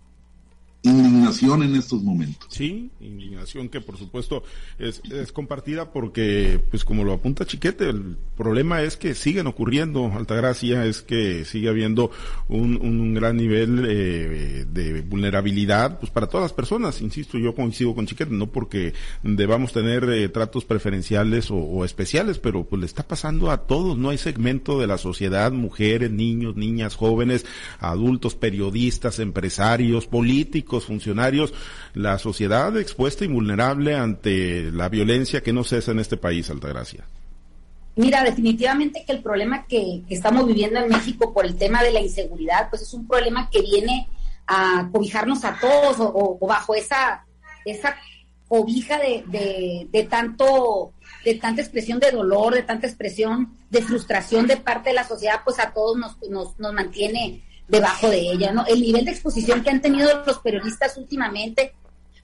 indignación 0.84 1.62
en 1.62 1.74
estos 1.76 2.02
momentos. 2.02 2.46
Sí, 2.50 2.90
indignación 3.00 3.70
que 3.70 3.80
por 3.80 3.96
supuesto 3.96 4.42
es, 4.78 5.00
es, 5.10 5.32
compartida 5.32 5.90
porque, 5.90 6.60
pues 6.70 6.84
como 6.84 7.04
lo 7.04 7.14
apunta 7.14 7.46
Chiquete, 7.46 7.88
el 7.88 8.16
problema 8.36 8.82
es 8.82 8.98
que 8.98 9.14
siguen 9.14 9.46
ocurriendo, 9.46 10.12
Altagracia, 10.14 10.84
es 10.84 11.00
que 11.00 11.46
sigue 11.46 11.70
habiendo 11.70 12.10
un, 12.48 12.76
un 12.76 13.14
gran 13.14 13.36
nivel 13.38 13.84
eh, 13.88 14.66
de 14.70 15.00
vulnerabilidad 15.00 15.98
pues 15.98 16.12
para 16.12 16.26
todas 16.26 16.44
las 16.44 16.52
personas, 16.52 17.00
insisto, 17.00 17.38
yo 17.38 17.54
coincido 17.54 17.94
con 17.94 18.06
Chiquete, 18.06 18.32
no 18.32 18.48
porque 18.48 18.92
debamos 19.22 19.72
tener 19.72 20.04
eh, 20.10 20.28
tratos 20.28 20.66
preferenciales 20.66 21.50
o, 21.50 21.56
o, 21.56 21.84
especiales, 21.86 22.38
pero 22.38 22.64
pues 22.64 22.80
le 22.80 22.86
está 22.86 23.08
pasando 23.08 23.50
a 23.50 23.66
todos, 23.66 23.96
no 23.96 24.10
hay 24.10 24.18
segmento 24.18 24.78
de 24.78 24.86
la 24.86 24.98
sociedad, 24.98 25.50
mujeres, 25.50 26.10
niños, 26.10 26.56
niñas, 26.56 26.94
jóvenes, 26.94 27.46
adultos, 27.78 28.34
periodistas, 28.34 29.18
empresarios, 29.18 30.06
políticos, 30.06 30.73
funcionarios, 30.82 31.54
la 31.92 32.18
sociedad 32.18 32.76
expuesta 32.76 33.24
y 33.24 33.28
vulnerable 33.28 33.94
ante 33.94 34.72
la 34.72 34.88
violencia 34.88 35.42
que 35.42 35.52
no 35.52 35.62
cesa 35.62 35.92
en 35.92 36.00
este 36.00 36.16
país, 36.16 36.50
Altagracia. 36.50 37.04
Mira, 37.96 38.24
definitivamente 38.24 39.04
que 39.06 39.12
el 39.12 39.22
problema 39.22 39.66
que, 39.66 40.02
estamos 40.08 40.46
viviendo 40.46 40.80
en 40.80 40.88
México 40.88 41.32
por 41.32 41.46
el 41.46 41.54
tema 41.56 41.82
de 41.82 41.92
la 41.92 42.00
inseguridad, 42.00 42.68
pues 42.68 42.82
es 42.82 42.92
un 42.92 43.06
problema 43.06 43.48
que 43.50 43.62
viene 43.62 44.08
a 44.46 44.88
cobijarnos 44.90 45.44
a 45.44 45.58
todos 45.60 45.96
o, 46.00 46.38
bajo 46.46 46.74
esa, 46.74 47.24
esa 47.64 47.94
cobija 48.48 48.98
de, 48.98 49.86
de, 49.90 50.02
tanto 50.04 50.92
de 51.24 51.34
tanta 51.36 51.62
expresión 51.62 52.00
de 52.00 52.10
dolor, 52.10 52.54
de 52.54 52.62
tanta 52.64 52.86
expresión 52.86 53.56
de 53.70 53.80
frustración 53.80 54.46
de 54.46 54.56
parte 54.56 54.90
de 54.90 54.96
la 54.96 55.04
sociedad, 55.04 55.40
pues 55.44 55.58
a 55.58 55.72
todos 55.72 55.96
nos, 55.96 56.18
nos, 56.28 56.58
nos 56.58 56.72
mantiene 56.72 57.42
debajo 57.68 58.08
de 58.08 58.20
ella, 58.20 58.52
¿no? 58.52 58.66
El 58.66 58.80
nivel 58.80 59.04
de 59.04 59.12
exposición 59.12 59.62
que 59.62 59.70
han 59.70 59.80
tenido 59.80 60.24
los 60.26 60.38
periodistas 60.38 60.96
últimamente, 60.96 61.74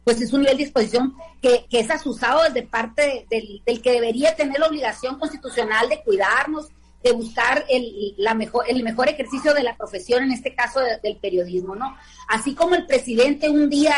pues 0.05 0.21
es 0.21 0.33
un 0.33 0.41
nivel 0.41 0.57
de 0.57 0.65
exposición 0.65 1.15
que, 1.41 1.67
que 1.71 1.81
es 1.81 1.91
asusado 1.91 2.43
desde 2.45 2.63
parte 2.63 3.27
del, 3.31 3.83
que 3.83 3.93
debería 3.93 4.35
tener 4.35 4.59
la 4.59 4.67
obligación 4.67 5.19
constitucional 5.19 5.89
de 5.89 6.03
cuidarnos, 6.03 6.69
de 7.03 7.13
buscar 7.13 7.65
el, 7.69 8.15
la 8.19 8.35
mejor, 8.35 8.65
el 8.69 8.83
mejor 8.83 9.09
ejercicio 9.09 9.55
de 9.55 9.63
la 9.63 9.77
profesión, 9.77 10.23
en 10.25 10.33
este 10.33 10.55
caso 10.55 10.81
del 11.03 11.17
periodismo, 11.17 11.75
¿no? 11.75 11.97
Así 12.29 12.55
como 12.55 12.75
el 12.75 12.87
presidente 12.87 13.49
un 13.49 13.71
día 13.71 13.95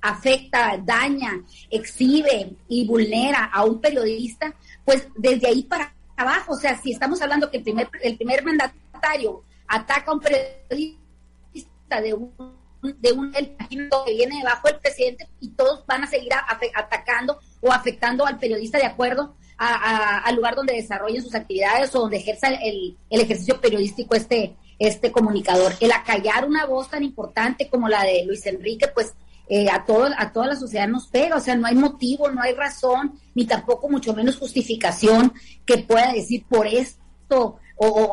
afecta, 0.00 0.78
daña, 0.82 1.42
exhibe 1.70 2.56
y 2.68 2.86
vulnera 2.86 3.44
a 3.52 3.64
un 3.64 3.80
periodista, 3.80 4.54
pues 4.84 5.08
desde 5.16 5.48
ahí 5.48 5.64
para 5.64 5.92
abajo, 6.16 6.52
o 6.52 6.56
sea, 6.56 6.80
si 6.80 6.92
estamos 6.92 7.20
hablando 7.20 7.50
que 7.50 7.58
el 7.58 7.62
primer, 7.62 7.88
el 8.02 8.16
primer 8.16 8.44
mandatario 8.44 9.42
ataca 9.68 10.10
a 10.10 10.14
un 10.14 10.20
periodista 10.20 12.00
de 12.00 12.14
un 12.14 12.58
de 12.80 13.12
un 13.12 13.32
que 13.32 14.14
viene 14.14 14.38
debajo 14.38 14.68
del 14.68 14.78
presidente 14.78 15.28
y 15.40 15.50
todos 15.50 15.84
van 15.86 16.04
a 16.04 16.06
seguir 16.06 16.30
atacando 16.74 17.38
o 17.60 17.72
afectando 17.72 18.24
al 18.24 18.38
periodista 18.38 18.78
de 18.78 18.86
acuerdo 18.86 19.34
al 19.58 20.36
lugar 20.36 20.54
donde 20.54 20.74
desarrollen 20.74 21.22
sus 21.22 21.34
actividades 21.34 21.92
o 21.94 22.00
donde 22.00 22.18
ejerza 22.18 22.46
el, 22.48 22.96
el, 23.10 23.20
ejercicio 23.20 23.60
periodístico 23.60 24.14
este, 24.14 24.54
este 24.78 25.10
comunicador. 25.10 25.72
El 25.80 25.90
acallar 25.90 26.44
una 26.44 26.64
voz 26.64 26.88
tan 26.88 27.02
importante 27.02 27.68
como 27.68 27.88
la 27.88 28.04
de 28.04 28.24
Luis 28.24 28.46
Enrique, 28.46 28.86
pues 28.94 29.14
eh, 29.48 29.68
a, 29.68 29.84
todo, 29.84 30.10
a 30.16 30.32
toda 30.32 30.46
la 30.46 30.56
sociedad 30.56 30.86
nos 30.86 31.08
pega, 31.08 31.36
o 31.36 31.40
sea, 31.40 31.56
no 31.56 31.66
hay 31.66 31.74
motivo, 31.74 32.30
no 32.30 32.40
hay 32.40 32.54
razón, 32.54 33.18
ni 33.34 33.46
tampoco 33.46 33.88
mucho 33.88 34.14
menos 34.14 34.36
justificación 34.36 35.32
que 35.66 35.78
pueda 35.78 36.12
decir 36.12 36.44
por 36.48 36.68
esto 36.68 37.58
o, 37.78 38.12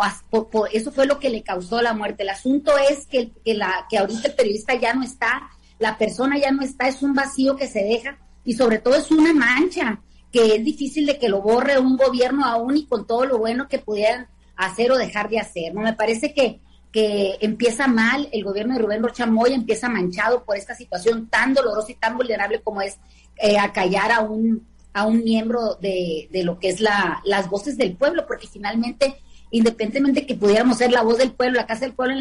eso 0.72 0.92
fue 0.92 1.06
lo 1.06 1.20
que 1.20 1.30
le 1.30 1.44
causó 1.44 1.82
la 1.82 1.94
muerte. 1.94 2.24
El 2.24 2.30
asunto 2.30 2.72
es 2.78 3.08
que, 3.08 3.32
que, 3.44 3.56
la, 3.56 3.88
que 3.90 3.98
ahorita 3.98 4.28
el 4.30 4.36
periodista 4.36 4.76
ya 4.76 4.94
no 4.94 5.04
está, 5.04 5.50
la 5.80 5.98
persona 5.98 6.38
ya 6.38 6.52
no 6.52 6.62
está, 6.62 6.88
es 6.88 7.02
un 7.02 7.14
vacío 7.14 7.56
que 7.56 7.68
se 7.68 7.84
deja 7.84 8.18
y 8.44 8.54
sobre 8.54 8.78
todo 8.78 8.96
es 8.96 9.12
una 9.12 9.34
mancha 9.34 10.02
que 10.32 10.56
es 10.56 10.64
difícil 10.64 11.06
de 11.06 11.18
que 11.18 11.30
lo 11.30 11.42
borre 11.42 11.80
un 11.80 11.98
gobierno 11.98 12.46
aún 12.46 12.78
y 12.78 12.86
con 12.86 13.08
todo 13.08 13.26
lo 13.26 13.38
bueno 13.38 13.68
que 13.68 13.80
pudieran 13.80 14.28
hacer 14.56 14.92
o 14.92 14.98
dejar 14.98 15.30
de 15.30 15.40
hacer. 15.40 15.74
No 15.74 15.82
me 15.82 15.94
parece 15.94 16.34
que, 16.34 16.60
que 16.92 17.38
empieza 17.42 17.88
mal 17.88 18.30
el 18.32 18.44
gobierno 18.44 18.76
de 18.76 18.82
Rubén 18.82 19.02
Rocha 19.02 19.26
Moya, 19.26 19.56
empieza 19.56 19.90
manchado 19.90 20.44
por 20.44 20.58
esta 20.58 20.76
situación 20.76 21.28
tan 21.30 21.54
dolorosa 21.54 21.92
y 21.92 21.96
tan 21.96 22.18
vulnerable 22.18 22.62
como 22.62 22.82
es 22.82 23.00
eh, 23.38 23.58
acallar 23.58 24.12
a 24.12 24.22
un 24.22 24.68
a 24.96 25.06
un 25.06 25.26
miembro 25.26 25.76
de, 25.76 26.30
de 26.32 26.44
lo 26.46 26.58
que 26.58 26.70
es 26.70 26.80
la, 26.80 27.22
las 27.26 27.50
voces 27.50 27.78
del 27.78 27.98
pueblo, 27.98 28.26
porque 28.26 28.48
finalmente 28.48 29.18
independientemente 29.52 30.26
que 30.26 30.36
pudiéramos 30.36 30.78
ser 30.78 30.92
la 30.92 31.04
voz 31.04 31.18
del 31.18 31.32
pueblo, 31.32 31.58
la 31.58 31.68
casa 31.68 31.86
del 31.86 31.94
pueblo 31.94 32.16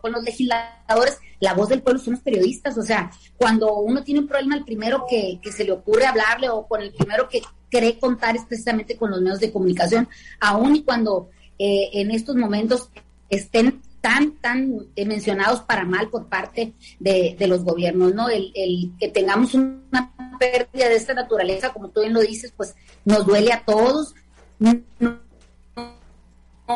con 0.00 0.12
los 0.12 0.22
legisladores, 0.24 1.18
la 1.40 1.54
voz 1.54 1.68
del 1.68 1.82
pueblo 1.82 2.00
son 2.00 2.14
los 2.14 2.22
periodistas. 2.22 2.76
O 2.78 2.82
sea, 2.82 3.10
cuando 3.36 3.74
uno 3.74 4.02
tiene 4.02 4.20
un 4.20 4.28
problema, 4.28 4.56
el 4.56 4.64
primero 4.64 5.04
que, 5.08 5.38
se 5.50 5.64
le 5.64 5.72
ocurre 5.72 6.06
hablarle 6.06 6.48
o 6.48 6.66
con 6.66 6.80
el 6.80 6.92
primero 6.92 7.28
que 7.28 7.42
cree 7.70 7.98
contar 7.98 8.36
es 8.36 8.44
precisamente 8.44 8.96
con 8.96 9.10
los 9.10 9.20
medios 9.20 9.40
de 9.40 9.52
comunicación, 9.52 10.08
aun 10.40 10.76
y 10.76 10.82
cuando 10.82 11.30
eh, 11.58 11.90
en 11.94 12.10
estos 12.10 12.36
momentos 12.36 12.90
estén 13.28 13.80
tan, 14.02 14.32
tan 14.32 14.86
eh, 14.96 15.06
mencionados 15.06 15.60
para 15.60 15.84
mal 15.84 16.10
por 16.10 16.26
parte 16.26 16.74
de, 16.98 17.36
los 17.46 17.64
gobiernos, 17.64 18.14
¿no? 18.14 18.28
El, 18.28 18.52
el, 18.54 18.90
que 18.98 19.08
tengamos 19.08 19.54
una 19.54 20.12
pérdida 20.38 20.88
de 20.88 20.96
esta 20.96 21.14
naturaleza, 21.14 21.72
como 21.72 21.88
tú 21.88 22.00
bien 22.00 22.12
lo 22.12 22.20
dices, 22.20 22.52
pues 22.56 22.74
nos 23.04 23.24
duele 23.24 23.52
a 23.52 23.64
todos. 23.64 24.14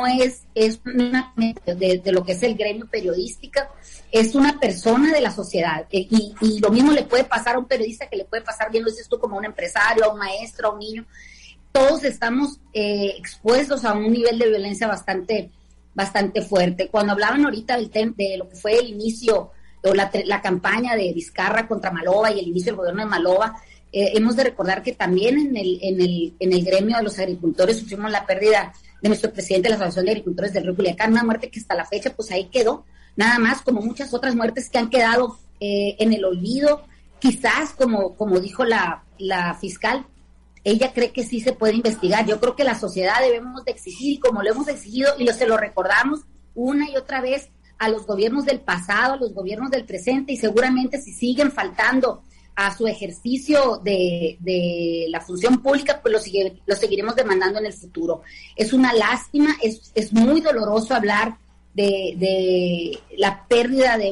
Es, 0.05 0.43
es 0.55 0.81
una 0.85 1.33
de, 1.37 2.03
lo 2.12 2.25
que 2.25 2.33
es 2.33 2.43
el 2.43 2.57
gremio 2.57 2.87
periodístico, 2.87 3.61
es 4.11 4.35
una 4.35 4.59
persona 4.59 5.12
de 5.12 5.21
la 5.21 5.31
sociedad. 5.31 5.87
Y, 5.91 6.35
lo 6.61 6.71
mismo 6.71 6.93
le 6.93 7.05
puede 7.05 7.25
pasar 7.25 7.55
a 7.55 7.59
un 7.59 7.67
periodista 7.67 8.09
que 8.09 8.17
le 8.17 8.25
puede 8.25 8.43
pasar, 8.43 8.71
bien 8.71 8.85
lo 8.85 8.91
dices 8.91 9.09
tú, 9.09 9.19
como 9.19 9.37
a 9.37 9.38
un 9.38 9.45
empresario, 9.45 10.05
a 10.05 10.12
un 10.12 10.19
maestro, 10.19 10.69
a 10.69 10.73
un 10.73 10.81
niño. 10.81 11.07
Todos 11.73 12.05
estamos 12.05 12.59
eh, 12.73 13.15
expuestos 13.17 13.85
a 13.85 13.93
un 13.93 14.11
nivel 14.11 14.38
de 14.38 14.49
violencia 14.49 14.87
bastante, 14.87 15.50
bastante 15.95 16.43
fuerte. 16.43 16.88
Cuando 16.88 17.12
hablaban 17.12 17.45
ahorita 17.45 17.76
del 17.76 17.91
de 17.91 18.37
lo 18.37 18.49
que 18.49 18.57
fue 18.57 18.79
el 18.79 18.88
inicio 18.88 19.53
o 19.85 19.95
la, 19.95 20.11
la 20.25 20.43
campaña 20.43 20.97
de 20.97 21.12
Vizcarra 21.12 21.69
contra 21.69 21.93
Malova 21.93 22.33
y 22.33 22.41
el 22.41 22.49
inicio 22.49 22.73
del 22.73 22.76
gobierno 22.76 23.05
de 23.05 23.11
Malova, 23.11 23.62
eh, 23.93 24.12
hemos 24.15 24.37
de 24.37 24.45
recordar 24.45 24.83
que 24.83 24.93
también 24.93 25.38
en 25.38 25.57
el, 25.57 25.79
en, 25.81 26.00
el, 26.00 26.35
en 26.38 26.53
el 26.53 26.65
gremio 26.65 26.99
de 26.99 27.05
los 27.05 27.19
agricultores 27.19 27.79
sufrimos 27.79 28.11
la 28.11 28.26
pérdida 28.26 28.73
de 29.03 29.09
nuestro 29.09 29.33
presidente 29.33 29.69
de 29.69 29.71
la 29.71 29.76
Asociación 29.76 30.07
de 30.07 30.11
Agricultores 30.12 30.53
del 30.53 30.65
Río 30.65 30.76
Culiacán, 30.76 31.12
una 31.12 31.25
muerte 31.25 31.50
que 31.50 31.61
hasta 31.61 31.75
la 31.75 31.85
fecha 31.85 32.15
pues 32.15 32.31
ahí 32.31 32.47
quedó, 32.47 32.85
nada 33.17 33.38
más 33.38 33.62
como 33.62 33.81
muchas 33.81 34.12
otras 34.15 34.35
muertes 34.35 34.69
que 34.69 34.79
han 34.79 34.91
quedado 34.91 35.38
eh, 35.61 35.97
en 35.99 36.12
el 36.12 36.25
olvido, 36.25 36.85
quizás 37.19 37.71
como, 37.71 38.15
como 38.15 38.41
dijo 38.41 38.65
la, 38.65 39.05
la 39.19 39.55
fiscal, 39.55 40.07
ella 40.65 40.93
cree 40.93 41.12
que 41.12 41.23
sí 41.23 41.41
se 41.41 41.53
puede 41.53 41.75
investigar. 41.75 42.26
Yo 42.26 42.41
creo 42.41 42.57
que 42.57 42.65
la 42.65 42.79
sociedad 42.79 43.21
debemos 43.21 43.65
de 43.65 43.71
exigir, 43.71 44.15
y 44.15 44.19
como 44.19 44.43
lo 44.43 44.50
hemos 44.50 44.69
exigido 44.69 45.12
y 45.17 45.26
se 45.29 45.47
lo 45.47 45.57
recordamos 45.57 46.23
una 46.55 46.91
y 46.91 46.97
otra 46.97 47.21
vez 47.21 47.50
a 47.79 47.88
los 47.88 48.07
gobiernos 48.07 48.47
del 48.47 48.61
pasado, 48.61 49.15
a 49.15 49.17
los 49.17 49.33
gobiernos 49.33 49.71
del 49.71 49.85
presente, 49.85 50.33
y 50.33 50.37
seguramente 50.37 51.00
si 51.00 51.12
siguen 51.12 51.53
faltando 51.53 52.23
a 52.56 52.75
su 52.75 52.86
ejercicio 52.86 53.80
de, 53.84 54.38
de 54.40 55.06
la 55.10 55.20
función 55.20 55.62
pública, 55.62 56.00
pues 56.00 56.12
lo, 56.12 56.18
sigue, 56.18 56.56
lo 56.64 56.75
seguiremos 56.75 57.14
demandando 57.14 57.58
en 57.58 57.66
el 57.66 57.75
futuro. 57.75 58.22
Es 58.56 58.72
una 58.72 58.94
lástima, 58.94 59.54
es, 59.62 59.92
es 59.94 60.12
muy 60.14 60.40
doloroso 60.40 60.94
hablar 60.94 61.36
de, 61.75 62.14
de 62.16 62.98
la 63.18 63.46
pérdida 63.46 63.98
de, 63.98 64.10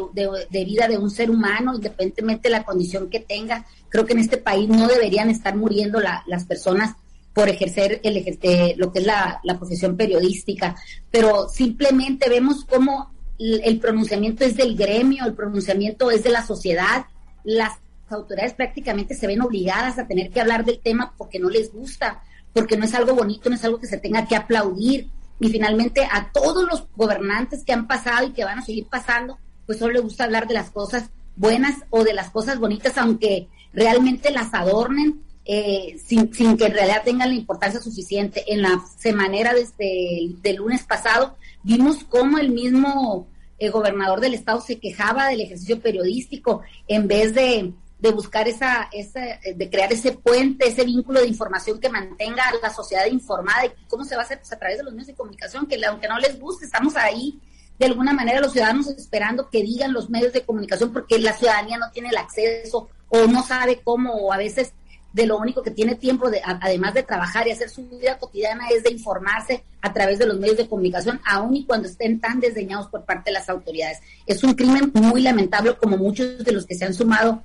de, 0.50 0.64
vida 0.66 0.86
de 0.86 0.98
un 0.98 1.10
ser 1.10 1.30
humano, 1.30 1.74
independientemente 1.74 2.48
de 2.48 2.52
la 2.52 2.64
condición 2.64 3.08
que 3.08 3.20
tenga. 3.20 3.64
Creo 3.88 4.04
que 4.04 4.12
en 4.12 4.18
este 4.18 4.36
país 4.36 4.68
no 4.68 4.86
deberían 4.86 5.30
estar 5.30 5.56
muriendo 5.56 5.98
las 6.00 6.44
personas 6.44 6.94
por 7.32 7.48
ejercer 7.48 8.00
el, 8.04 8.38
eh, 8.42 8.74
lo 8.76 8.92
que 8.92 8.98
es 8.98 9.06
la, 9.06 9.40
la, 9.42 9.56
profesión 9.56 9.96
periodística, 9.96 10.76
pero 11.10 11.48
simplemente 11.48 12.28
vemos 12.28 12.64
cómo 12.64 13.10
el 13.38 13.80
pronunciamiento 13.80 14.44
es 14.44 14.56
del 14.56 14.76
gremio, 14.76 15.24
el 15.24 15.34
pronunciamiento 15.34 16.10
es 16.10 16.22
de 16.22 16.30
la 16.30 16.46
sociedad, 16.46 17.06
las 17.42 17.72
autoridades 18.08 18.54
prácticamente 18.54 19.14
se 19.14 19.26
ven 19.26 19.42
obligadas 19.42 19.98
a 19.98 20.06
tener 20.06 20.30
que 20.30 20.40
hablar 20.40 20.64
del 20.64 20.80
tema 20.80 21.14
porque 21.16 21.38
no 21.38 21.48
les 21.48 21.72
gusta, 21.72 22.22
porque 22.52 22.76
no 22.76 22.84
es 22.84 22.94
algo 22.94 23.14
bonito, 23.14 23.48
no 23.48 23.56
es 23.56 23.64
algo 23.64 23.78
que 23.78 23.86
se 23.86 23.98
tenga 23.98 24.26
que 24.26 24.36
aplaudir. 24.36 25.10
Y 25.40 25.48
finalmente 25.48 26.06
a 26.10 26.30
todos 26.32 26.64
los 26.68 26.86
gobernantes 26.96 27.64
que 27.64 27.72
han 27.72 27.86
pasado 27.86 28.26
y 28.26 28.32
que 28.32 28.44
van 28.44 28.58
a 28.58 28.64
seguir 28.64 28.86
pasando, 28.86 29.38
pues 29.66 29.78
solo 29.78 29.94
les 29.94 30.02
gusta 30.02 30.24
hablar 30.24 30.46
de 30.46 30.54
las 30.54 30.70
cosas 30.70 31.10
buenas 31.36 31.82
o 31.90 32.04
de 32.04 32.14
las 32.14 32.30
cosas 32.30 32.58
bonitas, 32.58 32.96
aunque 32.98 33.48
realmente 33.72 34.30
las 34.30 34.54
adornen 34.54 35.22
eh, 35.44 35.96
sin, 36.02 36.32
sin, 36.32 36.56
que 36.56 36.66
en 36.66 36.72
realidad 36.72 37.02
tengan 37.04 37.28
la 37.30 37.34
importancia 37.34 37.80
suficiente. 37.80 38.44
En 38.46 38.62
la 38.62 38.82
semanera 38.96 39.52
desde 39.52 40.30
el 40.42 40.56
lunes 40.56 40.84
pasado 40.84 41.36
vimos 41.62 42.04
cómo 42.04 42.38
el 42.38 42.50
mismo 42.50 43.26
eh, 43.58 43.70
gobernador 43.70 44.20
del 44.20 44.34
estado 44.34 44.60
se 44.60 44.78
quejaba 44.78 45.28
del 45.28 45.40
ejercicio 45.40 45.80
periodístico 45.80 46.62
en 46.88 47.08
vez 47.08 47.34
de 47.34 47.72
de 48.04 48.12
buscar 48.12 48.46
esa, 48.46 48.90
esa, 48.92 49.20
de 49.56 49.70
crear 49.70 49.90
ese 49.90 50.12
puente, 50.12 50.68
ese 50.68 50.84
vínculo 50.84 51.22
de 51.22 51.26
información 51.26 51.80
que 51.80 51.88
mantenga 51.88 52.42
a 52.44 52.54
la 52.62 52.68
sociedad 52.68 53.06
informada 53.06 53.64
y 53.64 53.70
cómo 53.88 54.04
se 54.04 54.14
va 54.14 54.20
a 54.20 54.24
hacer 54.26 54.40
pues, 54.40 54.52
a 54.52 54.58
través 54.58 54.76
de 54.76 54.84
los 54.84 54.92
medios 54.92 55.06
de 55.06 55.14
comunicación, 55.14 55.66
que 55.66 55.82
aunque 55.86 56.06
no 56.06 56.18
les 56.18 56.38
guste, 56.38 56.66
estamos 56.66 56.96
ahí 56.96 57.40
de 57.78 57.86
alguna 57.86 58.12
manera 58.12 58.42
los 58.42 58.52
ciudadanos 58.52 58.88
esperando 58.88 59.48
que 59.48 59.62
digan 59.62 59.94
los 59.94 60.10
medios 60.10 60.34
de 60.34 60.42
comunicación 60.42 60.92
porque 60.92 61.18
la 61.18 61.32
ciudadanía 61.32 61.78
no 61.78 61.90
tiene 61.92 62.10
el 62.10 62.18
acceso 62.18 62.90
o 63.08 63.26
no 63.26 63.42
sabe 63.42 63.80
cómo 63.82 64.12
o 64.12 64.34
a 64.34 64.36
veces 64.36 64.74
de 65.14 65.26
lo 65.26 65.38
único 65.38 65.62
que 65.62 65.70
tiene 65.70 65.94
tiempo, 65.94 66.28
de, 66.28 66.42
además 66.44 66.92
de 66.92 67.04
trabajar 67.04 67.46
y 67.46 67.52
hacer 67.52 67.70
su 67.70 67.88
vida 67.88 68.18
cotidiana, 68.18 68.68
es 68.68 68.82
de 68.82 68.90
informarse 68.90 69.64
a 69.80 69.92
través 69.92 70.18
de 70.18 70.26
los 70.26 70.40
medios 70.40 70.56
de 70.56 70.68
comunicación, 70.68 71.20
aun 71.24 71.54
y 71.54 71.64
cuando 71.64 71.86
estén 71.86 72.20
tan 72.20 72.40
desdeñados 72.40 72.88
por 72.88 73.04
parte 73.04 73.30
de 73.30 73.34
las 73.34 73.48
autoridades. 73.48 74.00
Es 74.26 74.42
un 74.42 74.54
crimen 74.54 74.90
muy 74.92 75.22
lamentable, 75.22 75.76
como 75.76 75.96
muchos 75.96 76.44
de 76.44 76.50
los 76.50 76.66
que 76.66 76.74
se 76.74 76.84
han 76.84 76.92
sumado 76.92 77.44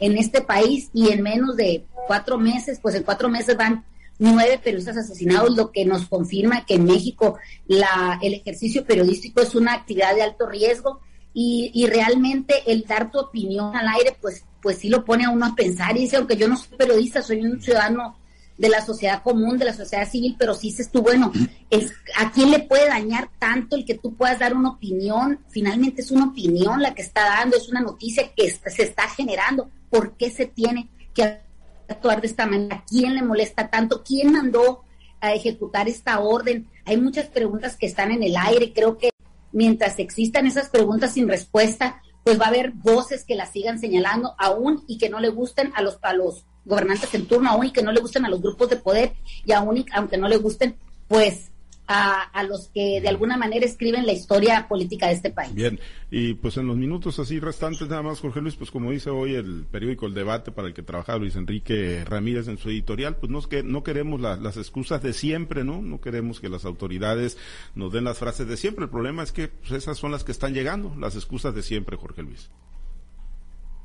en 0.00 0.18
este 0.18 0.40
país 0.40 0.90
y 0.92 1.10
en 1.10 1.22
menos 1.22 1.56
de 1.56 1.84
cuatro 2.06 2.38
meses, 2.38 2.80
pues 2.80 2.94
en 2.94 3.02
cuatro 3.02 3.28
meses 3.28 3.56
van 3.56 3.84
nueve 4.18 4.60
periodistas 4.62 4.98
asesinados, 4.98 5.56
lo 5.56 5.72
que 5.72 5.84
nos 5.84 6.06
confirma 6.06 6.66
que 6.66 6.74
en 6.74 6.84
México 6.84 7.38
la, 7.66 8.18
el 8.22 8.34
ejercicio 8.34 8.84
periodístico 8.84 9.40
es 9.40 9.54
una 9.54 9.72
actividad 9.72 10.14
de 10.14 10.22
alto 10.22 10.46
riesgo 10.46 11.00
y, 11.32 11.70
y 11.74 11.86
realmente 11.86 12.54
el 12.66 12.82
dar 12.82 13.10
tu 13.10 13.18
opinión 13.18 13.74
al 13.74 13.88
aire, 13.88 14.16
pues, 14.20 14.44
pues 14.60 14.78
sí 14.78 14.88
lo 14.88 15.04
pone 15.04 15.24
a 15.24 15.30
uno 15.30 15.46
a 15.46 15.54
pensar 15.54 15.96
y 15.96 16.00
dice, 16.00 16.16
aunque 16.16 16.36
yo 16.36 16.48
no 16.48 16.56
soy 16.56 16.76
periodista, 16.76 17.22
soy 17.22 17.40
un 17.40 17.62
ciudadano 17.62 18.16
de 18.60 18.68
la 18.68 18.84
sociedad 18.84 19.22
común, 19.22 19.56
de 19.56 19.64
la 19.64 19.72
sociedad 19.72 20.06
civil, 20.06 20.36
pero 20.38 20.54
sí 20.54 20.68
dices 20.68 20.90
tú, 20.90 21.00
bueno, 21.00 21.32
es, 21.70 21.94
¿a 22.14 22.30
quién 22.30 22.50
le 22.50 22.58
puede 22.58 22.88
dañar 22.88 23.30
tanto 23.38 23.74
el 23.74 23.86
que 23.86 23.94
tú 23.94 24.14
puedas 24.14 24.38
dar 24.38 24.54
una 24.54 24.68
opinión? 24.68 25.40
Finalmente 25.48 26.02
es 26.02 26.10
una 26.10 26.26
opinión 26.26 26.82
la 26.82 26.94
que 26.94 27.00
está 27.00 27.22
dando, 27.22 27.56
es 27.56 27.70
una 27.70 27.80
noticia 27.80 28.30
que 28.36 28.50
se 28.50 28.82
está 28.82 29.08
generando. 29.08 29.70
¿Por 29.88 30.14
qué 30.18 30.30
se 30.30 30.44
tiene 30.44 30.90
que 31.14 31.40
actuar 31.88 32.20
de 32.20 32.26
esta 32.26 32.44
manera? 32.44 32.84
¿Quién 32.86 33.14
le 33.14 33.22
molesta 33.22 33.70
tanto? 33.70 34.02
¿Quién 34.04 34.30
mandó 34.30 34.84
a 35.22 35.32
ejecutar 35.32 35.88
esta 35.88 36.20
orden? 36.20 36.68
Hay 36.84 36.98
muchas 36.98 37.28
preguntas 37.28 37.76
que 37.76 37.86
están 37.86 38.10
en 38.12 38.22
el 38.22 38.36
aire. 38.36 38.74
Creo 38.74 38.98
que 38.98 39.08
mientras 39.52 39.98
existan 39.98 40.46
esas 40.46 40.68
preguntas 40.68 41.14
sin 41.14 41.28
respuesta, 41.28 42.02
pues 42.24 42.38
va 42.38 42.44
a 42.44 42.48
haber 42.48 42.72
voces 42.72 43.24
que 43.24 43.36
las 43.36 43.52
sigan 43.52 43.78
señalando 43.78 44.34
aún 44.38 44.84
y 44.86 44.98
que 44.98 45.08
no 45.08 45.18
le 45.18 45.30
gusten 45.30 45.72
a 45.74 45.80
los, 45.80 45.98
a 46.02 46.12
los 46.12 46.44
gobernantes 46.64 47.12
en 47.14 47.26
turno, 47.26 47.50
aún 47.50 47.66
y 47.66 47.72
que 47.72 47.82
no 47.82 47.92
le 47.92 48.00
gusten 48.00 48.24
a 48.24 48.28
los 48.28 48.40
grupos 48.42 48.70
de 48.70 48.76
poder 48.76 49.12
y 49.44 49.52
aún 49.52 49.84
aunque 49.92 50.18
no 50.18 50.28
le 50.28 50.36
gusten, 50.36 50.76
pues 51.08 51.50
a, 51.92 52.22
a, 52.22 52.44
los 52.44 52.68
que 52.68 53.00
de 53.00 53.08
alguna 53.08 53.36
manera 53.36 53.66
escriben 53.66 54.06
la 54.06 54.12
historia 54.12 54.68
política 54.68 55.08
de 55.08 55.14
este 55.14 55.30
país. 55.30 55.52
Bien, 55.52 55.80
y 56.08 56.34
pues 56.34 56.56
en 56.56 56.68
los 56.68 56.76
minutos 56.76 57.18
así 57.18 57.40
restantes 57.40 57.88
nada 57.88 58.02
más, 58.02 58.20
Jorge 58.20 58.40
Luis, 58.40 58.54
pues 58.54 58.70
como 58.70 58.92
dice 58.92 59.10
hoy 59.10 59.34
el 59.34 59.64
periódico 59.68 60.06
El 60.06 60.14
Debate 60.14 60.52
para 60.52 60.68
el 60.68 60.74
que 60.74 60.84
trabaja 60.84 61.18
Luis 61.18 61.34
Enrique 61.34 62.04
Ramírez 62.04 62.46
en 62.46 62.58
su 62.58 62.70
editorial, 62.70 63.16
pues 63.16 63.32
no, 63.32 63.40
es 63.40 63.48
que, 63.48 63.64
no 63.64 63.82
queremos 63.82 64.20
las 64.20 64.56
excusas 64.56 65.02
de 65.02 65.12
siempre, 65.12 65.64
¿no? 65.64 65.82
No 65.82 66.00
queremos 66.00 66.38
que 66.38 66.48
las 66.48 66.64
autoridades 66.64 67.36
nos 67.74 67.92
den 67.92 68.04
las 68.04 68.18
frases 68.18 68.46
de 68.46 68.56
siempre. 68.56 68.84
El 68.84 68.90
problema 68.90 69.24
es 69.24 69.32
que 69.32 69.48
pues, 69.48 69.72
esas 69.72 69.98
son 69.98 70.12
las 70.12 70.22
que 70.22 70.30
están 70.30 70.54
llegando, 70.54 70.94
las 70.96 71.16
excusas 71.16 71.56
de 71.56 71.62
siempre, 71.62 71.96
Jorge 71.96 72.22
Luis. 72.22 72.50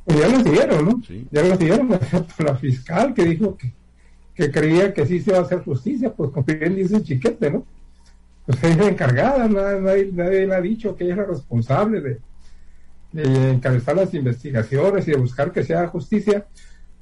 Pues 0.05 0.19
ya 0.19 0.27
las 0.27 0.43
dieron, 0.43 0.85
¿no? 0.85 1.01
Ya 1.31 1.43
las 1.43 1.57
dieron 1.59 1.89
la 2.37 2.55
fiscal 2.55 3.13
que 3.13 3.25
dijo 3.25 3.57
que, 3.57 3.73
que 4.35 4.51
creía 4.51 4.93
que 4.93 5.05
sí 5.05 5.19
se 5.19 5.31
iba 5.31 5.39
a 5.39 5.41
hacer 5.41 5.63
justicia, 5.63 6.13
pues 6.13 6.31
como 6.31 6.45
bien 6.45 6.75
dice 6.75 7.01
Chiquete, 7.01 7.49
¿no? 7.49 7.65
Pues 8.45 8.63
ella 8.63 8.83
es 8.83 8.89
encargada, 8.89 9.47
nadie, 9.47 10.11
nadie, 10.13 10.45
le 10.45 10.53
ha 10.53 10.61
dicho 10.61 10.95
que 10.95 11.05
ella 11.05 11.13
es 11.13 11.17
la 11.17 11.25
responsable 11.25 12.01
de, 12.01 12.19
de, 13.13 13.51
encabezar 13.51 13.95
las 13.95 14.13
investigaciones 14.13 15.07
y 15.07 15.11
de 15.11 15.17
buscar 15.17 15.51
que 15.51 15.63
sea 15.63 15.87
justicia. 15.87 16.45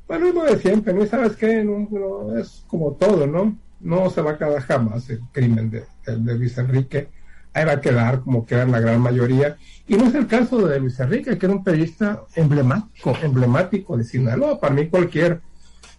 Bueno, 0.08 0.28
es 0.28 0.36
lo 0.36 0.44
de 0.46 0.58
siempre, 0.58 0.94
¿no? 0.94 1.06
sabes 1.06 1.36
qué? 1.36 1.62
No, 1.66 2.38
es 2.38 2.64
como 2.68 2.94
todo, 2.94 3.28
¿no? 3.28 3.58
No 3.82 4.10
se 4.10 4.22
va 4.22 4.32
a 4.32 4.38
quedar 4.38 4.62
jamás 4.62 5.10
el 5.10 5.20
crimen 5.34 5.70
de, 5.70 5.84
de, 6.06 6.18
de 6.18 6.36
Luis 6.36 6.58
Enrique 6.58 7.10
ahí 7.54 7.66
va 7.66 7.74
a 7.74 7.82
quedar 7.82 8.22
como 8.22 8.46
quedan 8.46 8.72
la 8.72 8.80
gran 8.80 9.00
mayoría. 9.00 9.58
Y 9.88 9.96
no 9.96 10.08
es 10.08 10.16
el 10.16 10.28
caso 10.28 10.66
de 10.68 10.80
Luis 10.80 11.00
Enrique, 11.00 11.38
que 11.38 11.46
era 11.46 11.56
un 11.56 11.64
periodista 11.64 12.24
emblemático, 12.36 13.16
emblemático 13.22 13.98
de 13.98 14.04
Sinaloa. 14.04 14.60
Para 14.60 14.74
mí 14.74 14.88
cualquier, 14.88 15.42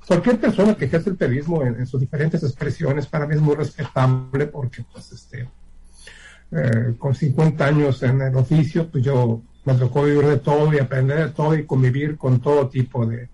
cualquier 0.06 0.40
persona 0.40 0.74
que 0.74 0.86
ejerce 0.86 1.10
el 1.10 1.16
periodismo 1.16 1.62
en, 1.62 1.86
sus 1.86 2.00
diferentes 2.00 2.42
expresiones, 2.42 3.06
para 3.06 3.26
mí 3.26 3.34
es 3.34 3.40
muy 3.40 3.54
respetable 3.54 4.46
porque 4.46 4.84
pues 4.90 5.12
este, 5.12 5.48
eh, 6.50 6.94
con 6.98 7.14
50 7.14 7.64
años 7.64 8.02
en 8.02 8.22
el 8.22 8.36
oficio, 8.36 8.88
pues 8.90 9.04
yo 9.04 9.42
me 9.64 9.74
tocó 9.74 10.04
vivir 10.04 10.26
de 10.26 10.38
todo 10.38 10.72
y 10.72 10.78
aprender 10.78 11.18
de 11.18 11.32
todo 11.32 11.54
y 11.54 11.64
convivir 11.64 12.16
con 12.16 12.40
todo 12.40 12.68
tipo 12.68 13.06
de, 13.06 13.28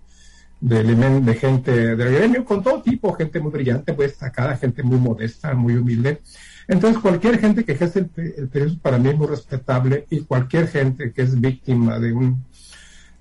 de, 0.59 0.83
de 0.83 1.35
gente 1.35 1.95
del 1.95 2.13
gremio, 2.13 2.45
con 2.45 2.61
todo 2.61 2.81
tipo, 2.81 3.13
gente 3.13 3.39
muy 3.39 3.51
brillante, 3.51 3.93
muy 3.93 4.05
destacada, 4.05 4.57
gente 4.57 4.83
muy 4.83 4.97
modesta, 4.97 5.53
muy 5.53 5.75
humilde. 5.75 6.21
Entonces, 6.67 7.01
cualquier 7.01 7.39
gente 7.39 7.63
que 7.63 7.73
ejerce 7.73 7.99
el, 7.99 8.09
periodismo 8.49 8.81
para 8.81 8.97
mí 8.97 9.09
es 9.09 9.17
muy 9.17 9.27
respetable 9.27 10.05
y 10.09 10.21
cualquier 10.21 10.67
gente 10.67 11.11
que 11.11 11.21
es 11.23 11.39
víctima 11.39 11.99
de 11.99 12.13
un, 12.13 12.45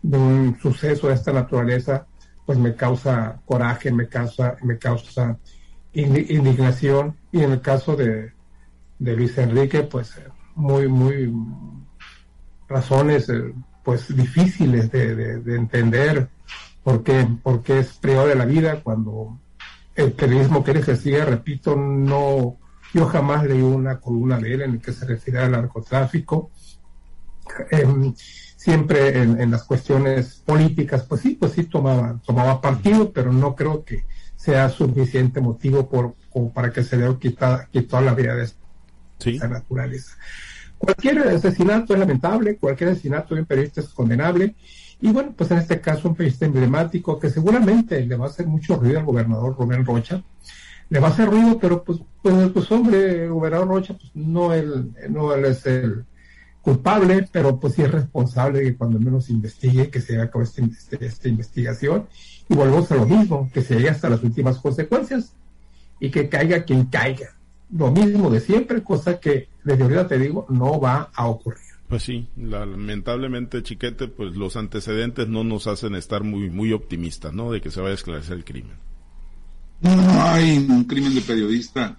de 0.03 0.19
un 0.19 0.59
suceso 0.61 1.09
de 1.09 1.15
esta 1.15 1.33
naturaleza, 1.33 2.07
pues 2.47 2.59
me 2.59 2.75
causa 2.75 3.41
coraje, 3.45 3.93
me 3.93 4.09
causa, 4.09 4.57
me 4.63 4.79
causa 4.79 5.39
indignación. 5.93 7.17
Y 7.33 7.43
en 7.43 7.53
el 7.53 7.61
caso 7.61 7.97
de, 7.97 8.33
de 8.99 9.17
Luis 9.17 9.37
Enrique, 9.39 9.83
pues 9.83 10.21
muy, 10.55 10.89
muy 10.89 11.33
razones 12.69 13.29
eh, 13.29 13.53
pues 13.83 14.15
difíciles 14.15 14.91
de, 14.91 15.41
de, 15.41 15.57
entender 15.57 16.29
por 16.85 17.03
qué, 17.03 17.27
por 17.43 17.63
es 17.67 17.95
privado 17.95 18.29
de 18.29 18.35
la 18.35 18.45
vida 18.45 18.81
cuando 18.83 19.39
el 19.97 20.13
periodismo 20.13 20.63
que 20.63 20.71
él 20.73 20.77
ejercía, 20.79 21.25
repito, 21.25 21.77
no 21.77 22.57
Yo 22.93 23.07
jamás 23.07 23.45
leí 23.45 23.63
una 23.63 24.01
columna 24.01 24.39
de 24.39 24.55
él 24.55 24.63
en 24.63 24.71
el 24.73 24.81
que 24.81 24.93
se 24.93 25.07
refiere 25.07 25.41
al 25.41 25.53
narcotráfico. 25.53 26.51
Em, 27.71 28.15
siempre 28.61 29.23
en, 29.23 29.51
las 29.51 29.65
cuestiones 29.65 30.43
políticas, 30.45 31.05
pues 31.05 31.23
sí, 31.23 31.31
pues 31.31 31.53
sí 31.53 31.65
tomaba, 31.65 32.21
tomaba 32.25 32.61
partido, 32.61 33.11
pero 33.11 33.33
no 33.33 33.57
creo 33.57 33.85
que 33.85 34.05
sea 34.37 34.69
suficiente 34.69 35.41
motivo 35.41 35.89
por, 35.89 36.15
para 36.53 36.71
que 36.71 36.83
se 36.83 36.97
le 36.97 37.17
quitado 37.19 38.03
la 38.03 38.15
vida 38.15 38.35
de 38.35 38.49
esa 39.25 39.49
naturaleza. 39.49 40.17
Cualquier 40.79 41.21
asesinato 41.29 41.95
es 41.95 42.01
lamentable, 42.01 42.57
cualquier 42.57 42.91
asesinato 42.91 43.35
de 43.35 43.43
un 43.43 43.47
periodista 43.47 43.81
es 43.81 43.89
condenable, 43.89 44.55
y 45.01 45.13
bueno, 45.13 45.33
pues 45.37 45.51
en 45.51 45.59
este 45.59 45.81
caso 45.81 46.09
un 46.09 46.15
periodista 46.15 46.47
emblemático 46.47 47.19
que 47.19 47.31
seguramente 47.31 48.05
le 48.05 48.17
va 48.17 48.27
a 48.27 48.29
hacer 48.29 48.47
mucho 48.47 48.77
ruido 48.77 48.99
al 48.99 49.05
gobernador 49.05 49.57
Rubén 49.59 49.85
Rocha, 49.85 50.23
le 50.91 50.99
va 50.99 51.09
a 51.09 51.11
hacer 51.11 51.31
ruido, 51.31 51.59
pero 51.59 51.83
pues, 51.85 52.01
pues, 52.21 52.51
pues 52.51 52.71
hombre, 52.73 53.25
el 53.25 53.31
gobernador 53.31 53.69
Rocha, 53.69 53.95
pues 53.95 54.11
no 54.15 54.53
él, 54.53 54.93
no 55.09 55.33
él 55.33 55.45
es 55.45 55.65
el 55.67 56.05
culpable, 56.63 57.29
pero 57.33 57.59
pues 57.59 57.75
sí 57.75 57.83
es 57.83 57.91
responsable 57.91 58.61
que 58.63 58.77
cuando 58.77 58.99
menos 58.99 59.31
investigue, 59.31 59.89
que 59.89 60.01
se 60.01 60.21
haga 60.21 60.31
esta, 60.43 60.63
este, 60.63 61.05
esta 61.07 61.29
investigación, 61.29 62.07
y 62.49 62.55
volvemos 62.55 62.91
a 62.91 62.97
lo 62.97 63.07
mismo, 63.07 63.49
que 63.55 63.63
se 63.63 63.77
llegue 63.77 63.91
hasta 63.91 64.11
las 64.11 64.23
últimas 64.23 64.59
consecuencias, 64.59 65.33
y 66.01 66.11
que 66.11 66.29
caiga 66.29 66.65
quien 66.65 66.87
caiga. 66.87 67.37
Lo 67.73 67.93
mismo 67.93 68.29
de 68.29 68.41
siempre, 68.41 68.83
cosa 68.83 69.21
que 69.21 69.49
desde 69.63 69.85
ahorita 69.85 70.09
te 70.09 70.19
digo, 70.19 70.47
no 70.49 70.81
va 70.81 71.11
a 71.15 71.29
ocurrir. 71.29 71.61
Pues 71.89 72.03
sí, 72.03 72.29
lamentablemente, 72.37 73.63
Chiquete, 73.63 74.09
pues 74.09 74.37
los 74.37 74.57
antecedentes 74.57 75.29
no 75.29 75.45
nos 75.45 75.67
hacen 75.67 75.95
estar 75.95 76.25
muy, 76.25 76.51
muy 76.51 76.73
optimistas, 76.73 77.33
¿no? 77.33 77.53
De 77.53 77.61
que 77.61 77.71
se 77.71 77.81
vaya 77.81 77.93
a 77.93 77.95
esclarecer 77.95 78.37
el 78.37 78.45
crimen. 78.45 78.90
No, 79.81 80.23
hay 80.23 80.59
un 80.59 80.85
crimen 80.85 81.15
de 81.15 81.23
periodista 81.23 81.97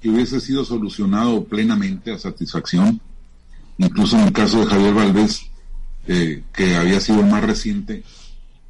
que 0.00 0.08
hubiese 0.08 0.40
sido 0.40 0.64
solucionado 0.64 1.44
plenamente 1.44 2.12
a 2.12 2.18
satisfacción. 2.18 3.00
Incluso 3.76 4.16
en 4.16 4.24
el 4.24 4.32
caso 4.32 4.60
de 4.60 4.66
Javier 4.66 4.94
Valdés, 4.94 5.50
eh, 6.06 6.44
que 6.52 6.76
había 6.76 7.00
sido 7.00 7.20
el 7.20 7.26
más 7.26 7.44
reciente, 7.44 8.02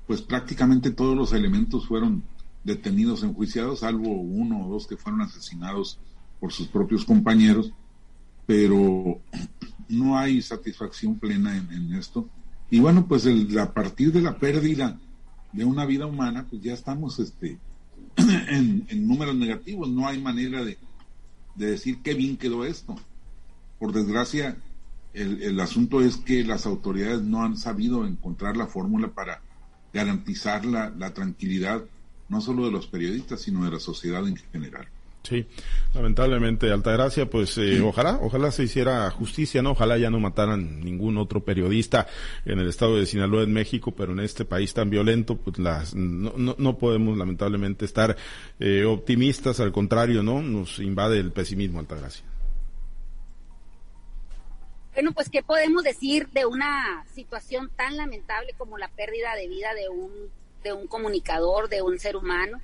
pues 0.07 0.23
prácticamente 0.23 0.91
todos 0.91 1.17
los 1.17 1.33
elementos 1.33 1.87
fueron 1.87 2.25
detenidos, 2.65 3.23
enjuiciados, 3.23 3.81
salvo 3.81 4.11
uno 4.11 4.67
o 4.67 4.69
dos 4.69 4.87
que 4.87 4.97
fueron 4.97 5.23
asesinados 5.23 5.99
por 6.41 6.53
sus 6.53 6.67
propios 6.67 7.05
compañeros, 7.05 7.73
pero 8.47 9.21
no 9.89 10.19
hay 10.19 10.43
satisfacción 10.43 11.19
plena 11.19 11.57
en, 11.57 11.95
esto. 11.95 12.29
Y 12.71 12.81
bueno, 12.81 13.07
pues 13.07 13.27
a 13.27 13.73
partir 13.73 14.13
de 14.13 14.23
la 14.23 14.37
pérdida 14.37 14.99
de 15.53 15.65
una 15.65 15.87
vida 15.87 16.07
humana, 16.07 16.47
pues 16.49 16.63
ya 16.63 16.73
estamos 16.73 17.19
este, 17.19 17.59
en, 18.17 19.07
números 19.07 19.35
negativos. 19.35 19.89
No 19.89 20.07
hay 20.07 20.21
manera 20.21 20.65
de, 20.65 20.79
decir 21.55 21.99
qué 22.03 22.15
bien 22.15 22.37
quedó 22.37 22.65
esto. 22.65 22.97
Por 23.79 23.93
desgracia, 23.93 24.57
el, 25.13 25.59
asunto 25.61 26.01
es 26.01 26.17
que 26.17 26.45
las 26.45 26.67
autoridades 26.67 27.23
no 27.23 27.43
han 27.43 27.57
sabido 27.57 28.07
encontrar 28.07 28.57
la 28.57 28.67
fórmula 28.67 29.09
para 29.09 29.41
garantizar 29.93 30.65
la, 30.65 30.91
la 30.91 31.13
tranquilidad, 31.15 31.85
no 32.29 32.41
solo 32.41 32.67
de 32.67 32.73
los 32.73 32.87
periodistas, 32.87 33.41
sino 33.41 33.65
de 33.65 33.73
la 33.73 33.81
sociedad 33.81 34.27
en 34.27 34.37
general. 34.37 34.89
Sí, 35.23 35.47
lamentablemente, 35.95 36.73
Altagracia, 36.73 37.29
pues 37.29 37.59
eh, 37.59 37.81
ojalá, 37.83 38.19
ojalá 38.23 38.51
se 38.51 38.65
hiciera 38.65 39.11
justicia, 39.11 39.61
¿no? 39.61 39.73
Ojalá 39.73 39.99
ya 39.99 40.09
no 40.09 40.19
mataran 40.19 40.81
ningún 40.81 41.19
otro 41.19 41.45
periodista 41.45 42.07
en 42.47 42.59
el 42.59 42.69
estado 42.69 42.97
de 42.97 43.05
Sinaloa, 43.05 43.43
en 43.43 43.53
México, 43.53 43.93
pero 43.93 44.13
en 44.13 44.21
este 44.21 44.47
país 44.47 44.73
tan 44.73 44.89
violento, 44.89 45.37
pues 45.37 45.59
las, 45.59 45.95
no, 45.95 46.33
no, 46.37 46.79
podemos 46.79 47.19
lamentablemente 47.19 47.85
estar 47.85 48.17
eh, 48.59 48.85
optimistas, 48.85 49.61
al 49.61 49.73
contrario, 49.73 50.23
¿no? 50.23 50.41
Nos 50.41 50.79
invade 50.79 51.19
el 51.19 51.33
pesimismo, 51.33 51.81
Altagracia. 51.81 52.25
Bueno, 54.95 55.13
pues, 55.13 55.29
¿qué 55.29 55.43
podemos 55.43 55.83
decir 55.83 56.29
de 56.31 56.47
una 56.47 57.05
situación 57.15 57.71
tan 57.77 57.97
lamentable 57.97 58.55
como 58.57 58.79
la 58.79 58.89
pérdida 58.89 59.35
de 59.37 59.49
vida 59.49 59.75
de 59.75 59.89
un, 59.91 60.11
de 60.65 60.73
un 60.73 60.87
comunicador, 60.87 61.69
de 61.69 61.83
un 61.83 61.99
ser 61.99 62.17
humano? 62.17 62.59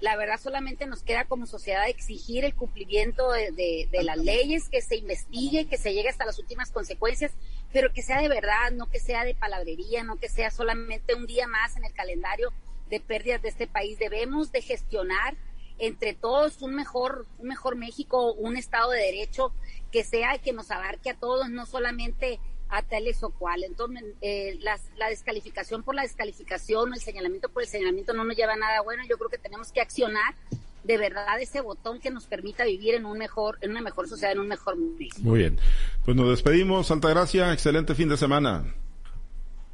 La 0.00 0.16
verdad 0.16 0.40
solamente 0.40 0.86
nos 0.86 1.02
queda 1.02 1.26
como 1.26 1.46
sociedad 1.46 1.88
exigir 1.88 2.44
el 2.44 2.54
cumplimiento 2.54 3.30
de, 3.30 3.88
las 4.02 4.16
leyes, 4.16 4.68
que 4.68 4.80
se 4.80 4.96
investigue, 4.96 5.66
que 5.66 5.76
se 5.76 5.92
llegue 5.92 6.08
hasta 6.08 6.24
las 6.24 6.38
últimas 6.38 6.70
consecuencias, 6.70 7.32
pero 7.72 7.92
que 7.92 8.02
sea 8.02 8.20
de 8.20 8.28
verdad, 8.28 8.72
no 8.72 8.88
que 8.88 8.98
sea 8.98 9.24
de 9.24 9.34
palabrería, 9.34 10.02
no 10.02 10.16
que 10.16 10.28
sea 10.28 10.50
solamente 10.50 11.14
un 11.14 11.26
día 11.26 11.46
más 11.46 11.76
en 11.76 11.84
el 11.84 11.92
calendario 11.92 12.52
de 12.88 13.00
pérdidas 13.00 13.42
de 13.42 13.50
este 13.50 13.66
país. 13.66 13.98
Debemos 13.98 14.52
de 14.52 14.62
gestionar 14.62 15.36
entre 15.78 16.14
todos 16.14 16.62
un 16.62 16.74
mejor, 16.74 17.26
un 17.38 17.48
mejor 17.48 17.76
México, 17.76 18.32
un 18.32 18.56
Estado 18.56 18.90
de 18.90 19.00
Derecho 19.00 19.52
que 19.92 20.04
sea 20.04 20.38
que 20.38 20.52
nos 20.52 20.70
abarque 20.70 21.10
a 21.10 21.18
todos, 21.18 21.50
no 21.50 21.66
solamente 21.66 22.40
a 22.70 22.82
tales 22.82 23.22
o 23.22 23.30
cual. 23.30 23.64
Entonces, 23.64 24.04
eh, 24.20 24.58
la 24.60 25.08
descalificación 25.08 25.82
por 25.82 25.94
la 25.94 26.02
descalificación, 26.02 26.94
el 26.94 27.00
señalamiento 27.00 27.48
por 27.48 27.62
el 27.62 27.68
señalamiento 27.68 28.12
no 28.12 28.24
nos 28.24 28.36
lleva 28.36 28.54
a 28.54 28.56
nada 28.56 28.80
bueno. 28.82 29.02
Yo 29.08 29.18
creo 29.18 29.28
que 29.28 29.38
tenemos 29.38 29.72
que 29.72 29.80
accionar 29.80 30.34
de 30.84 30.96
verdad 30.96 31.40
ese 31.40 31.60
botón 31.60 32.00
que 32.00 32.10
nos 32.10 32.26
permita 32.26 32.64
vivir 32.64 32.94
en 32.94 33.04
un 33.04 33.18
mejor, 33.18 33.58
en 33.60 33.72
una 33.72 33.82
mejor 33.82 34.08
sociedad, 34.08 34.32
en 34.32 34.40
un 34.40 34.48
mejor 34.48 34.76
mundo. 34.76 35.04
Muy 35.18 35.40
bien. 35.40 35.58
Pues 36.04 36.16
nos 36.16 36.30
despedimos, 36.30 36.90
Gracia, 37.00 37.52
excelente 37.52 37.94
fin 37.94 38.08
de 38.08 38.16
semana. 38.16 38.64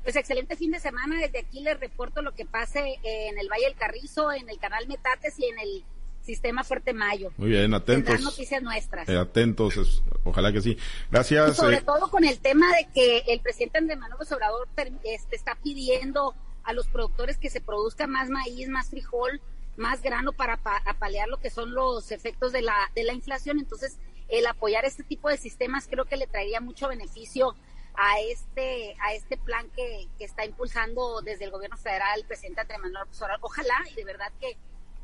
Pues 0.03 0.17
excelente 0.17 0.57
fin 0.57 0.71
de 0.71 0.81
semana. 0.81 1.19
Desde 1.21 1.41
aquí 1.41 1.61
les 1.61 1.79
reporto 1.79 2.23
lo 2.23 2.33
que 2.33 2.47
pase 2.47 2.99
en 3.03 3.39
el 3.39 3.49
Valle 3.49 3.67
del 3.67 3.77
Carrizo, 3.77 4.33
en 4.33 4.49
el 4.49 4.59
canal 4.59 4.87
Metates 4.89 5.39
y 5.39 5.47
en 5.47 5.59
el 5.59 5.85
Sistema 6.27 6.65
Fuerte 6.65 6.93
Mayo. 6.93 7.33
Muy 7.37 7.51
bien, 7.51 7.73
atentos. 7.73 8.21
noticias 8.21 8.61
nuestras. 8.61 9.09
Eh, 9.09 9.17
atentos, 9.17 10.03
ojalá 10.25 10.53
que 10.53 10.61
sí. 10.61 10.77
Gracias. 11.09 11.57
sobre 11.57 11.77
eh. 11.77 11.83
todo 11.87 12.11
con 12.11 12.25
el 12.25 12.41
tema 12.41 12.67
de 12.77 12.89
que 12.93 13.19
el 13.29 13.41
presidente 13.41 13.79
Andrés 13.79 13.97
Manuel 13.97 14.19
Obrador 14.29 14.69
este, 15.05 15.37
está 15.37 15.55
pidiendo 15.63 16.35
a 16.65 16.73
los 16.73 16.89
productores 16.89 17.39
que 17.39 17.49
se 17.49 17.61
produzca 17.61 18.09
más 18.09 18.29
maíz, 18.29 18.69
más 18.69 18.91
frijol, 18.91 19.41
más 19.77 20.03
grano 20.03 20.33
para 20.33 20.59
apalear 20.85 21.29
lo 21.29 21.39
que 21.39 21.49
son 21.49 21.73
los 21.73 22.11
efectos 22.11 22.51
de 22.51 22.63
la, 22.63 22.75
de 22.97 23.05
la 23.05 23.13
inflación. 23.13 23.61
Entonces, 23.61 23.99
el 24.29 24.49
apoyar 24.49 24.85
este 24.85 25.05
tipo 25.05 25.29
de 25.29 25.37
sistemas 25.37 25.87
creo 25.87 26.07
que 26.07 26.17
le 26.17 26.27
traería 26.27 26.61
mucho 26.61 26.89
beneficio 26.89 27.55
a 27.95 28.21
este 28.21 28.97
a 29.01 29.15
este 29.15 29.39
plan 29.39 29.71
que, 29.75 30.09
que 30.19 30.25
está 30.25 30.45
impulsando 30.45 31.23
desde 31.23 31.45
el 31.45 31.51
gobierno 31.53 31.77
federal 31.77 32.19
el 32.19 32.27
presidente 32.27 32.63
Andrés 32.63 32.81
Manuel 32.81 33.05
Obrador. 33.05 33.39
Ojalá 33.43 33.77
y 33.93 33.95
de 33.95 34.05
verdad 34.05 34.33
que 34.41 34.59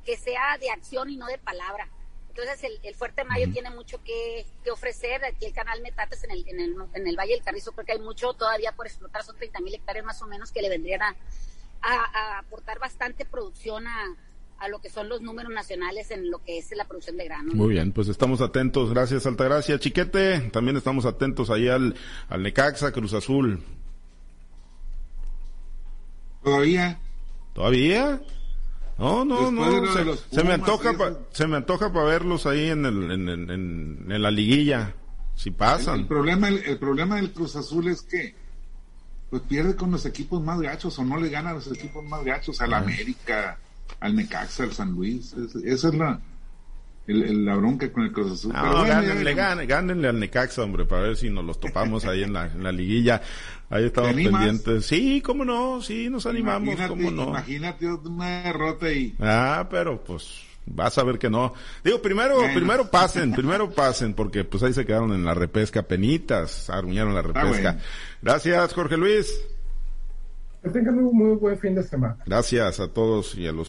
que 0.05 0.17
sea 0.17 0.59
de 0.59 0.71
acción 0.71 1.11
y 1.11 1.17
no 1.17 1.27
de 1.27 1.39
palabra. 1.39 1.89
Entonces 2.35 2.71
el, 2.83 2.95
Fuerte 2.95 3.25
Mayo 3.25 3.51
tiene 3.53 3.71
mucho 3.71 4.03
que, 4.03 4.47
ofrecer. 4.71 5.23
Aquí 5.25 5.45
el 5.45 5.53
canal 5.53 5.83
Metates 5.83 6.25
en 6.25 6.31
el, 6.31 6.49
en, 6.49 6.61
el, 6.61 6.77
en 6.95 7.07
el 7.07 7.17
Valle 7.17 7.35
del 7.35 7.43
Carrizo 7.43 7.73
creo 7.73 7.85
que 7.85 7.93
hay 7.93 8.01
mucho 8.01 8.33
todavía 8.33 8.73
por 8.73 8.87
explotar. 8.87 9.23
Son 9.23 9.37
30 9.37 9.61
mil 9.61 9.75
hectáreas 9.75 10.05
más 10.05 10.23
o 10.23 10.27
menos 10.27 10.51
que 10.51 10.63
le 10.63 10.71
vendrían 10.71 11.03
a, 11.03 11.15
a, 11.83 12.39
aportar 12.39 12.79
bastante 12.79 13.27
producción 13.27 13.87
a, 13.87 14.17
a 14.59 14.69
lo 14.69 14.81
que 14.81 14.89
son 14.89 15.11
los 15.11 15.21
números 15.21 15.53
nacionales 15.53 16.11
en 16.11 16.31
lo 16.31 16.39
que 16.43 16.57
es 16.57 16.75
la 16.75 16.87
producción 16.87 17.19
de 17.19 17.25
grano. 17.25 17.53
Muy 17.53 17.75
bien, 17.75 17.93
pues 17.93 18.09
estamos 18.09 18.41
atentos. 18.41 18.91
Gracias, 18.91 19.27
Altagracia. 19.27 19.79
Chiquete, 19.79 20.41
también 20.53 20.79
estamos 20.79 21.05
atentos 21.05 21.51
ahí 21.51 21.69
al, 21.69 21.95
al 22.31 22.43
Necaxa, 22.43 22.93
Cruz 22.93 23.13
Azul. 23.13 23.63
¿Todavía? 26.43 26.99
¿Todavía? 27.53 28.23
No, 28.99 29.25
no, 29.25 29.51
no. 29.51 30.17
Se, 30.31 30.45
me 30.45 30.53
antoja, 30.53 30.95
se 31.33 31.47
me 31.47 31.57
antoja 31.57 31.93
para 31.93 32.07
verlos 32.07 32.47
ahí 32.47 32.71
en, 32.71 32.85
el, 32.87 33.11
en, 33.11 33.29
en, 33.29 34.11
en, 34.11 34.23
la 34.23 34.31
liguilla, 34.31 34.95
si 35.35 35.51
pasan. 35.51 36.01
El, 36.01 36.07
problema, 36.07 36.49
el, 36.49 36.79
problema 36.79 37.17
del 37.17 37.33
Cruz 37.33 37.57
Azul 37.57 37.89
es 37.89 38.03
que 38.03 38.35
pues 39.31 39.43
pierde 39.43 39.75
con 39.77 39.91
los 39.91 40.05
equipos 40.05 40.43
más 40.43 40.61
gachos 40.61 40.99
o 40.99 41.05
no 41.05 41.17
le 41.17 41.31
gana 41.31 41.51
a 41.51 41.55
los 41.55 41.67
equipos 41.69 42.05
más 42.05 42.23
gachos, 42.23 42.61
al 42.61 42.75
América, 42.75 43.59
al 43.99 44.15
Necaxa, 44.15 44.65
al 44.65 44.73
San 44.73 44.93
Luis. 44.93 45.35
esa 45.65 45.89
es 45.89 45.95
la, 45.95 46.21
el, 47.07 47.45
la 47.45 47.57
bronca 47.57 47.93
con 47.93 48.05
el 48.05 48.13
Cruz 48.13 48.33
Azul. 48.33 48.53
No, 48.53 48.85
gánenle, 48.85 49.35
gánenle, 49.35 50.09
al 50.09 50.21
Necaxa, 50.21 50.63
hombre, 50.63 50.85
para 50.85 51.03
ver 51.03 51.17
si 51.17 51.31
nos 51.31 51.45
los 51.45 51.59
topamos 51.59 52.05
ahí 52.05 52.23
en 52.23 52.33
la, 52.33 52.47
en 52.47 52.63
la 52.63 52.73
liguilla. 52.73 53.21
Ahí 53.71 53.87
estamos 53.87 54.13
pendientes. 54.13 54.87
Sí, 54.87 55.23
cómo 55.23 55.45
no, 55.45 55.81
sí, 55.81 56.11
nos 56.11 56.27
animamos, 56.27 56.77
cómo 56.89 57.11
no. 57.11 57.29
Imagínate 57.29 57.87
una 57.87 58.43
derrota 58.43 58.93
y... 58.93 59.15
Ah, 59.19 59.67
pero 59.71 60.03
pues 60.03 60.43
vas 60.67 60.97
a 60.99 61.05
ver 61.05 61.19
que 61.19 61.31
no. 61.31 61.55
Digo, 61.83 62.01
primero, 62.01 62.37
primero 62.55 62.91
pasen, 62.91 63.33
primero 63.33 63.71
pasen, 63.71 64.15
porque 64.15 64.45
pues 64.45 64.63
ahí 64.63 64.73
se 64.73 64.85
quedaron 64.87 65.13
en 65.13 65.25
la 65.25 65.35
repesca, 65.35 65.83
penitas, 65.83 66.71
arruinaron 66.71 67.15
la 67.15 67.23
repesca. 67.23 67.79
Gracias, 68.21 68.75
Jorge 68.75 68.97
Luis. 68.97 69.41
Que 70.63 70.71
tengan 70.71 70.97
un 70.99 71.17
muy 71.17 71.37
buen 71.39 71.59
fin 71.59 71.75
de 71.75 71.83
semana. 71.83 72.19
Gracias 72.25 72.79
a 72.79 72.87
todos 72.87 73.35
y 73.35 73.49
a 73.49 73.53
los 73.53 73.61